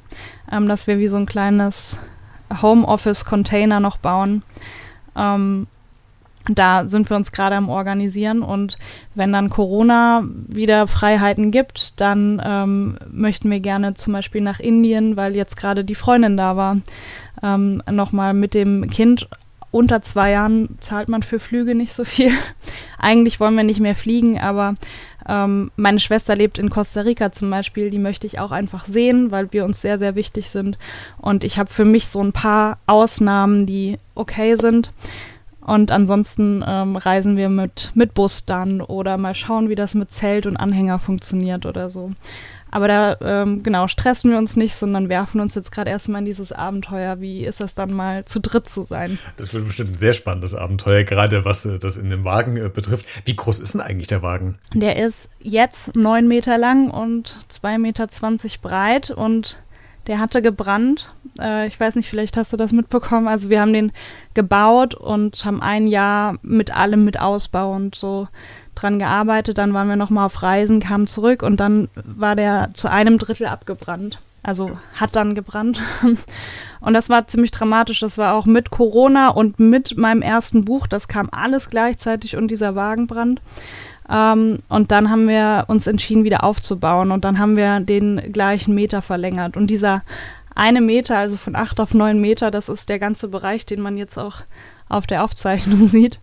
ähm, 0.51 0.67
dass 0.67 0.87
wir 0.87 0.99
wie 0.99 1.07
so 1.07 1.17
ein 1.17 1.25
kleines 1.25 1.99
Homeoffice-Container 2.61 3.79
noch 3.79 3.97
bauen. 3.97 4.43
Ähm, 5.15 5.67
da 6.49 6.87
sind 6.87 7.09
wir 7.09 7.17
uns 7.17 7.31
gerade 7.31 7.55
am 7.55 7.69
Organisieren 7.69 8.41
und 8.41 8.79
wenn 9.13 9.31
dann 9.31 9.49
Corona 9.49 10.23
wieder 10.25 10.87
Freiheiten 10.87 11.51
gibt, 11.51 12.01
dann 12.01 12.41
ähm, 12.43 12.97
möchten 13.11 13.51
wir 13.51 13.59
gerne 13.59 13.93
zum 13.93 14.13
Beispiel 14.13 14.41
nach 14.41 14.59
Indien, 14.59 15.17
weil 15.17 15.35
jetzt 15.35 15.55
gerade 15.55 15.85
die 15.85 15.95
Freundin 15.95 16.37
da 16.37 16.55
war 16.55 16.77
ähm, 17.43 17.81
nochmal 17.89 18.33
mit 18.33 18.53
dem 18.53 18.89
Kind 18.89 19.27
unter 19.71 20.01
zwei 20.01 20.31
Jahren 20.31 20.77
zahlt 20.81 21.07
man 21.07 21.23
für 21.23 21.39
Flüge 21.39 21.75
nicht 21.75 21.93
so 21.93 22.03
viel. 22.03 22.31
Eigentlich 22.97 23.39
wollen 23.39 23.55
wir 23.55 23.63
nicht 23.63 23.79
mehr 23.79 23.95
fliegen, 23.95 24.39
aber 24.39 24.75
ähm, 25.27 25.71
meine 25.77 25.99
Schwester 25.99 26.35
lebt 26.35 26.57
in 26.57 26.69
Costa 26.69 27.01
Rica 27.01 27.31
zum 27.31 27.49
Beispiel. 27.49 27.89
Die 27.89 27.99
möchte 27.99 28.27
ich 28.27 28.39
auch 28.39 28.51
einfach 28.51 28.85
sehen, 28.85 29.31
weil 29.31 29.51
wir 29.53 29.63
uns 29.63 29.81
sehr, 29.81 29.97
sehr 29.97 30.15
wichtig 30.15 30.49
sind. 30.49 30.77
Und 31.17 31.43
ich 31.43 31.57
habe 31.57 31.71
für 31.71 31.85
mich 31.85 32.07
so 32.07 32.21
ein 32.21 32.33
paar 32.33 32.77
Ausnahmen, 32.85 33.65
die 33.65 33.97
okay 34.13 34.55
sind. 34.55 34.91
Und 35.71 35.89
ansonsten 35.89 36.61
ähm, 36.67 36.97
reisen 36.97 37.37
wir 37.37 37.47
mit, 37.47 37.91
mit 37.95 38.13
Bus 38.13 38.43
dann 38.43 38.81
oder 38.81 39.17
mal 39.17 39.33
schauen, 39.33 39.69
wie 39.69 39.75
das 39.75 39.95
mit 39.95 40.11
Zelt 40.11 40.45
und 40.45 40.57
Anhänger 40.57 40.99
funktioniert 40.99 41.65
oder 41.65 41.89
so. 41.89 42.11
Aber 42.71 42.89
da, 42.89 43.15
ähm, 43.21 43.63
genau, 43.63 43.87
stressen 43.87 44.31
wir 44.31 44.37
uns 44.37 44.57
nicht, 44.57 44.75
sondern 44.75 45.07
werfen 45.07 45.39
uns 45.39 45.55
jetzt 45.55 45.71
gerade 45.71 45.89
erstmal 45.89 46.19
in 46.19 46.25
dieses 46.25 46.51
Abenteuer. 46.51 47.21
Wie 47.21 47.45
ist 47.45 47.61
das 47.61 47.73
dann 47.73 47.93
mal 47.93 48.25
zu 48.25 48.41
dritt 48.41 48.67
zu 48.67 48.81
sein? 48.81 49.17
Das 49.37 49.53
wird 49.53 49.65
bestimmt 49.65 49.91
ein 49.91 49.97
sehr 49.97 50.11
spannendes 50.11 50.53
Abenteuer, 50.53 51.05
gerade 51.05 51.45
was 51.45 51.65
äh, 51.65 51.79
das 51.79 51.95
in 51.95 52.09
dem 52.09 52.25
Wagen 52.25 52.57
äh, 52.57 52.67
betrifft. 52.67 53.05
Wie 53.23 53.37
groß 53.37 53.59
ist 53.59 53.73
denn 53.73 53.79
eigentlich 53.79 54.07
der 54.07 54.21
Wagen? 54.21 54.57
Der 54.73 54.97
ist 54.97 55.29
jetzt 55.39 55.95
neun 55.95 56.27
Meter 56.27 56.57
lang 56.57 56.91
und 56.91 57.37
zwei 57.47 57.77
Meter 57.77 58.09
zwanzig 58.09 58.59
breit 58.59 59.09
und 59.09 59.57
der 60.07 60.19
hatte 60.19 60.41
gebrannt. 60.41 61.13
Äh, 61.39 61.67
ich 61.67 61.79
weiß 61.79 61.95
nicht, 61.95 62.09
vielleicht 62.09 62.37
hast 62.37 62.53
du 62.53 62.57
das 62.57 62.71
mitbekommen. 62.71 63.27
Also 63.27 63.49
wir 63.49 63.61
haben 63.61 63.73
den 63.73 63.91
gebaut 64.33 64.95
und 64.95 65.43
haben 65.45 65.61
ein 65.61 65.87
Jahr 65.87 66.35
mit 66.41 66.75
allem, 66.75 67.05
mit 67.05 67.19
Ausbau 67.19 67.73
und 67.73 67.95
so 67.95 68.27
dran 68.75 68.99
gearbeitet. 68.99 69.57
Dann 69.57 69.73
waren 69.73 69.89
wir 69.89 69.95
nochmal 69.95 70.25
auf 70.25 70.41
Reisen, 70.41 70.79
kamen 70.79 71.07
zurück 71.07 71.43
und 71.43 71.59
dann 71.59 71.89
war 71.95 72.35
der 72.35 72.71
zu 72.73 72.89
einem 72.89 73.17
Drittel 73.17 73.47
abgebrannt. 73.47 74.19
Also 74.43 74.71
hat 74.95 75.15
dann 75.15 75.35
gebrannt. 75.35 75.79
Und 76.81 76.95
das 76.95 77.09
war 77.09 77.27
ziemlich 77.27 77.51
dramatisch. 77.51 77.99
Das 77.99 78.17
war 78.17 78.33
auch 78.33 78.47
mit 78.47 78.71
Corona 78.71 79.29
und 79.29 79.59
mit 79.59 79.99
meinem 79.99 80.23
ersten 80.23 80.65
Buch. 80.65 80.87
Das 80.87 81.07
kam 81.07 81.29
alles 81.31 81.69
gleichzeitig 81.69 82.37
und 82.37 82.49
dieser 82.49 82.73
Wagenbrand. 82.73 83.39
Ähm, 84.11 84.57
und 84.69 84.91
dann 84.91 85.09
haben 85.09 85.27
wir 85.27 85.65
uns 85.67 85.87
entschieden, 85.87 86.23
wieder 86.23 86.43
aufzubauen. 86.43 87.11
Und 87.11 87.23
dann 87.23 87.39
haben 87.39 87.55
wir 87.55 87.79
den 87.79 88.31
gleichen 88.33 88.75
Meter 88.75 89.01
verlängert. 89.01 89.55
Und 89.55 89.67
dieser 89.67 90.03
eine 90.53 90.81
Meter, 90.81 91.17
also 91.17 91.37
von 91.37 91.55
acht 91.55 91.79
auf 91.79 91.93
neun 91.93 92.19
Meter, 92.19 92.51
das 92.51 92.69
ist 92.69 92.89
der 92.89 92.99
ganze 92.99 93.29
Bereich, 93.29 93.65
den 93.65 93.81
man 93.81 93.97
jetzt 93.97 94.17
auch 94.17 94.41
auf 94.89 95.07
der 95.07 95.23
Aufzeichnung 95.23 95.85
sieht. 95.85 96.19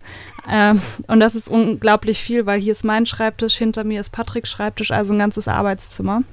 Ähm, 0.49 0.81
und 1.07 1.19
das 1.19 1.35
ist 1.35 1.49
unglaublich 1.49 2.21
viel, 2.21 2.45
weil 2.45 2.59
hier 2.59 2.71
ist 2.71 2.85
mein 2.85 3.05
Schreibtisch, 3.05 3.55
hinter 3.55 3.83
mir 3.83 3.99
ist 3.99 4.11
Patricks 4.11 4.49
Schreibtisch, 4.49 4.91
also 4.91 5.13
ein 5.13 5.19
ganzes 5.19 5.47
Arbeitszimmer. 5.47 6.23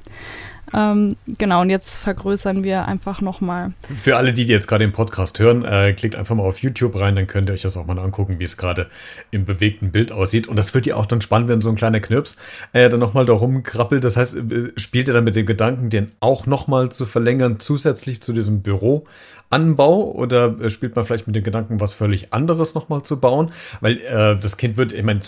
Ähm, 0.74 1.16
genau, 1.26 1.60
und 1.60 1.70
jetzt 1.70 1.96
vergrößern 1.96 2.64
wir 2.64 2.86
einfach 2.86 3.20
nochmal. 3.20 3.72
Für 3.94 4.16
alle, 4.16 4.32
die, 4.32 4.44
jetzt 4.44 4.66
gerade 4.66 4.84
den 4.84 4.92
Podcast 4.92 5.38
hören, 5.38 5.64
äh, 5.64 5.92
klickt 5.92 6.14
einfach 6.16 6.34
mal 6.34 6.42
auf 6.42 6.58
YouTube 6.58 6.98
rein, 6.98 7.14
dann 7.14 7.26
könnt 7.26 7.48
ihr 7.48 7.52
euch 7.52 7.62
das 7.62 7.76
auch 7.76 7.86
mal 7.86 7.98
angucken, 7.98 8.38
wie 8.38 8.44
es 8.44 8.56
gerade 8.56 8.88
im 9.30 9.44
bewegten 9.44 9.92
Bild 9.92 10.12
aussieht. 10.12 10.48
Und 10.48 10.56
das 10.56 10.74
wird 10.74 10.86
ja 10.86 10.96
auch 10.96 11.06
dann 11.06 11.20
spannend, 11.20 11.48
wenn 11.48 11.60
so 11.60 11.68
ein 11.68 11.76
kleiner 11.76 12.00
Knirps 12.00 12.36
äh, 12.72 12.88
dann 12.88 13.00
nochmal 13.00 13.26
da 13.26 13.32
rumkrabbelt. 13.32 14.02
Das 14.02 14.16
heißt, 14.16 14.36
äh, 14.36 14.72
spielt 14.76 15.08
ihr 15.08 15.14
dann 15.14 15.24
mit 15.24 15.36
dem 15.36 15.46
Gedanken, 15.46 15.90
den 15.90 16.10
auch 16.20 16.46
nochmal 16.46 16.90
zu 16.90 17.06
verlängern, 17.06 17.60
zusätzlich 17.60 18.20
zu 18.20 18.32
diesem 18.32 18.62
Büro? 18.62 19.06
Anbau 19.50 20.10
oder 20.12 20.60
äh, 20.60 20.70
spielt 20.70 20.96
man 20.96 21.04
vielleicht 21.04 21.26
mit 21.26 21.36
dem 21.36 21.44
Gedanken, 21.44 21.80
was 21.80 21.92
völlig 21.92 22.32
anderes 22.32 22.74
nochmal 22.74 23.02
zu 23.02 23.20
bauen? 23.20 23.52
Weil 23.80 23.98
äh, 24.00 24.38
das 24.38 24.56
Kind 24.56 24.76
wird, 24.76 24.92
ich 24.92 25.04
meine, 25.04 25.20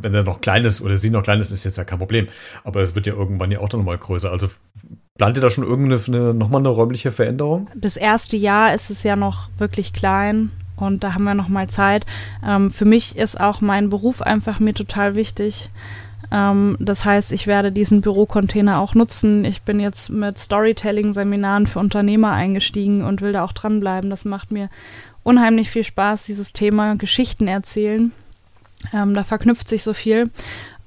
wenn 0.00 0.14
er 0.14 0.24
noch 0.24 0.40
klein 0.40 0.64
ist 0.64 0.80
oder 0.80 0.96
sie 0.96 1.10
noch 1.10 1.22
klein 1.22 1.40
ist, 1.40 1.50
ist 1.50 1.64
jetzt 1.64 1.76
ja 1.76 1.84
kein 1.84 1.98
Problem. 1.98 2.28
Aber 2.64 2.80
es 2.82 2.94
wird 2.94 3.06
ja 3.06 3.14
irgendwann 3.14 3.50
ja 3.50 3.60
auch 3.60 3.68
dann 3.68 3.80
nochmal 3.80 3.98
größer. 3.98 4.30
Also 4.30 4.48
plant 5.16 5.36
ihr 5.36 5.42
da 5.42 5.50
schon 5.50 5.64
irgendeine 5.64 6.34
nochmal 6.34 6.60
eine 6.60 6.68
räumliche 6.68 7.10
Veränderung? 7.10 7.68
Das 7.74 7.96
erste 7.96 8.36
Jahr 8.36 8.74
ist 8.74 8.90
es 8.90 9.02
ja 9.02 9.16
noch 9.16 9.48
wirklich 9.58 9.92
klein. 9.92 10.50
Und 10.76 11.02
da 11.02 11.14
haben 11.14 11.24
wir 11.24 11.34
noch 11.34 11.48
mal 11.48 11.68
Zeit. 11.68 12.06
Ähm, 12.46 12.70
für 12.70 12.84
mich 12.84 13.16
ist 13.16 13.40
auch 13.40 13.60
mein 13.60 13.90
Beruf 13.90 14.22
einfach 14.22 14.60
mir 14.60 14.74
total 14.74 15.16
wichtig. 15.16 15.70
Ähm, 16.30 16.76
das 16.78 17.04
heißt, 17.04 17.32
ich 17.32 17.46
werde 17.46 17.72
diesen 17.72 18.00
Bürocontainer 18.00 18.78
auch 18.78 18.94
nutzen. 18.94 19.44
Ich 19.44 19.62
bin 19.62 19.80
jetzt 19.80 20.10
mit 20.10 20.38
Storytelling-Seminaren 20.38 21.66
für 21.66 21.78
Unternehmer 21.78 22.32
eingestiegen 22.32 23.02
und 23.02 23.22
will 23.22 23.32
da 23.32 23.44
auch 23.44 23.52
dranbleiben. 23.52 24.10
Das 24.10 24.24
macht 24.24 24.50
mir 24.50 24.68
unheimlich 25.22 25.70
viel 25.70 25.84
Spaß, 25.84 26.24
dieses 26.24 26.52
Thema 26.52 26.96
Geschichten 26.96 27.48
erzählen. 27.48 28.12
Ähm, 28.92 29.14
da 29.14 29.24
verknüpft 29.24 29.68
sich 29.68 29.82
so 29.82 29.94
viel. 29.94 30.30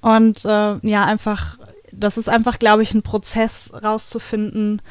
Und 0.02 0.46
äh, 0.46 0.78
ja, 0.82 1.06
einfach, 1.06 1.58
das 1.92 2.18
ist 2.18 2.30
einfach, 2.30 2.60
glaube 2.60 2.84
ich, 2.84 2.94
ein 2.94 3.04
Prozess 3.04 3.72
rauszufinden, 3.84 4.82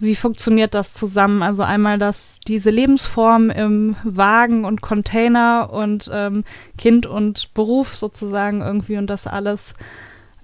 wie 0.00 0.14
funktioniert 0.14 0.74
das 0.74 0.92
zusammen? 0.92 1.42
Also 1.42 1.62
einmal 1.62 1.98
dass 1.98 2.40
diese 2.46 2.70
Lebensform 2.70 3.50
im 3.50 3.96
Wagen 4.04 4.64
und 4.64 4.80
Container 4.80 5.70
und 5.72 6.10
ähm, 6.12 6.44
Kind 6.76 7.06
und 7.06 7.52
Beruf 7.54 7.94
sozusagen 7.96 8.60
irgendwie 8.60 8.96
und 8.96 9.08
das 9.08 9.26
alles 9.26 9.74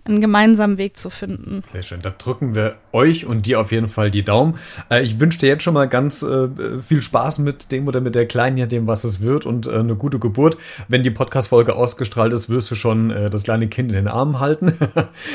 einen 0.05 0.21
gemeinsamen 0.21 0.79
Weg 0.79 0.97
zu 0.97 1.11
finden. 1.11 1.63
Sehr 1.73 1.83
schön. 1.83 2.01
Da 2.03 2.11
drücken 2.11 2.55
wir 2.55 2.77
euch 2.93 3.27
und 3.27 3.47
dir 3.47 3.61
auf 3.61 3.73
jeden 3.73 3.89
Fall 3.89 4.11
die 4.11 4.23
Daumen. 4.23 4.59
Äh, 4.91 5.03
ich 5.03 5.19
wünsche 5.19 5.39
dir 5.39 5.49
jetzt 5.49 5.63
schon 5.63 5.75
mal 5.75 5.89
ganz 5.89 6.23
äh, 6.23 6.49
viel 6.81 7.03
Spaß 7.03 7.39
mit 7.39 7.73
dem 7.73 7.89
oder 7.89 8.01
mit 8.01 8.15
der 8.15 8.27
Kleinen, 8.27 8.59
ja 8.59 8.67
dem, 8.67 8.87
was 8.87 9.05
es 9.05 9.21
wird 9.21 9.47
und 9.47 9.67
äh, 9.67 9.79
eine 9.79 9.97
gute 9.97 10.19
Geburt. 10.19 10.59
Wenn 10.89 11.03
die 11.03 11.11
Podcast-Folge 11.11 11.75
ausgestrahlt 11.75 12.33
ist, 12.33 12.49
wirst 12.49 12.71
du 12.71 12.75
schon 12.75 13.11
äh, 13.11 13.31
das 13.31 13.45
kleine 13.45 13.69
Kind 13.69 13.91
in 13.91 13.97
den 13.97 14.09
Armen 14.09 14.41
halten. 14.41 14.75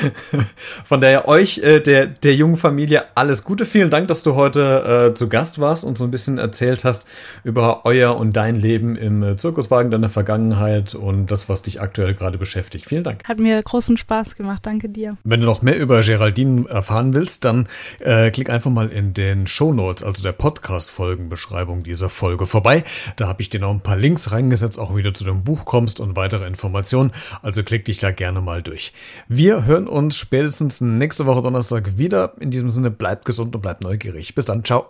Von 0.84 1.00
daher 1.00 1.26
euch, 1.26 1.58
äh, 1.58 1.80
der, 1.80 2.06
der 2.06 2.34
jungen 2.34 2.56
Familie, 2.56 3.04
alles 3.16 3.42
Gute. 3.42 3.66
Vielen 3.66 3.90
Dank, 3.90 4.08
dass 4.08 4.22
du 4.22 4.36
heute 4.36 5.10
äh, 5.10 5.14
zu 5.14 5.28
Gast 5.28 5.58
warst 5.58 5.84
und 5.84 5.98
so 5.98 6.04
ein 6.04 6.10
bisschen 6.10 6.38
erzählt 6.38 6.84
hast 6.84 7.06
über 7.42 7.84
euer 7.84 8.16
und 8.16 8.36
dein 8.36 8.56
Leben 8.56 8.96
im 8.96 9.36
Zirkuswagen, 9.36 9.90
deine 9.90 10.08
Vergangenheit 10.08 10.94
und 10.94 11.30
das, 11.30 11.48
was 11.48 11.62
dich 11.62 11.80
aktuell 11.80 12.14
gerade 12.14 12.38
beschäftigt. 12.38 12.86
Vielen 12.86 13.04
Dank. 13.04 13.28
Hat 13.28 13.38
mir 13.40 13.60
großen 13.62 13.96
Spaß 13.96 14.36
gemacht 14.36 14.59
danke 14.62 14.88
dir. 14.88 15.16
Wenn 15.24 15.40
du 15.40 15.46
noch 15.46 15.62
mehr 15.62 15.78
über 15.78 16.00
Geraldine 16.00 16.68
erfahren 16.68 17.14
willst, 17.14 17.44
dann 17.44 17.68
äh, 17.98 18.30
klick 18.30 18.50
einfach 18.50 18.70
mal 18.70 18.88
in 18.88 19.14
den 19.14 19.46
Show 19.46 19.72
Notes, 19.72 20.02
also 20.02 20.22
der 20.22 20.32
Podcast-Folgenbeschreibung 20.32 21.82
dieser 21.82 22.08
Folge 22.08 22.46
vorbei. 22.46 22.84
Da 23.16 23.28
habe 23.28 23.42
ich 23.42 23.50
dir 23.50 23.60
noch 23.60 23.70
ein 23.70 23.80
paar 23.80 23.96
Links 23.96 24.32
reingesetzt, 24.32 24.78
auch 24.78 24.94
wieder 24.96 25.14
zu 25.14 25.24
dem 25.24 25.44
Buch 25.44 25.64
kommst 25.64 26.00
und 26.00 26.16
weitere 26.16 26.46
Informationen. 26.46 27.12
Also 27.42 27.62
klick 27.62 27.84
dich 27.84 27.98
da 27.98 28.10
gerne 28.10 28.40
mal 28.40 28.62
durch. 28.62 28.92
Wir 29.28 29.64
hören 29.64 29.88
uns 29.88 30.16
spätestens 30.16 30.80
nächste 30.80 31.26
Woche 31.26 31.42
Donnerstag 31.42 31.98
wieder. 31.98 32.34
In 32.40 32.50
diesem 32.50 32.70
Sinne, 32.70 32.90
bleibt 32.90 33.24
gesund 33.24 33.54
und 33.54 33.62
bleibt 33.62 33.82
neugierig. 33.82 34.34
Bis 34.34 34.46
dann, 34.46 34.64
ciao. 34.64 34.86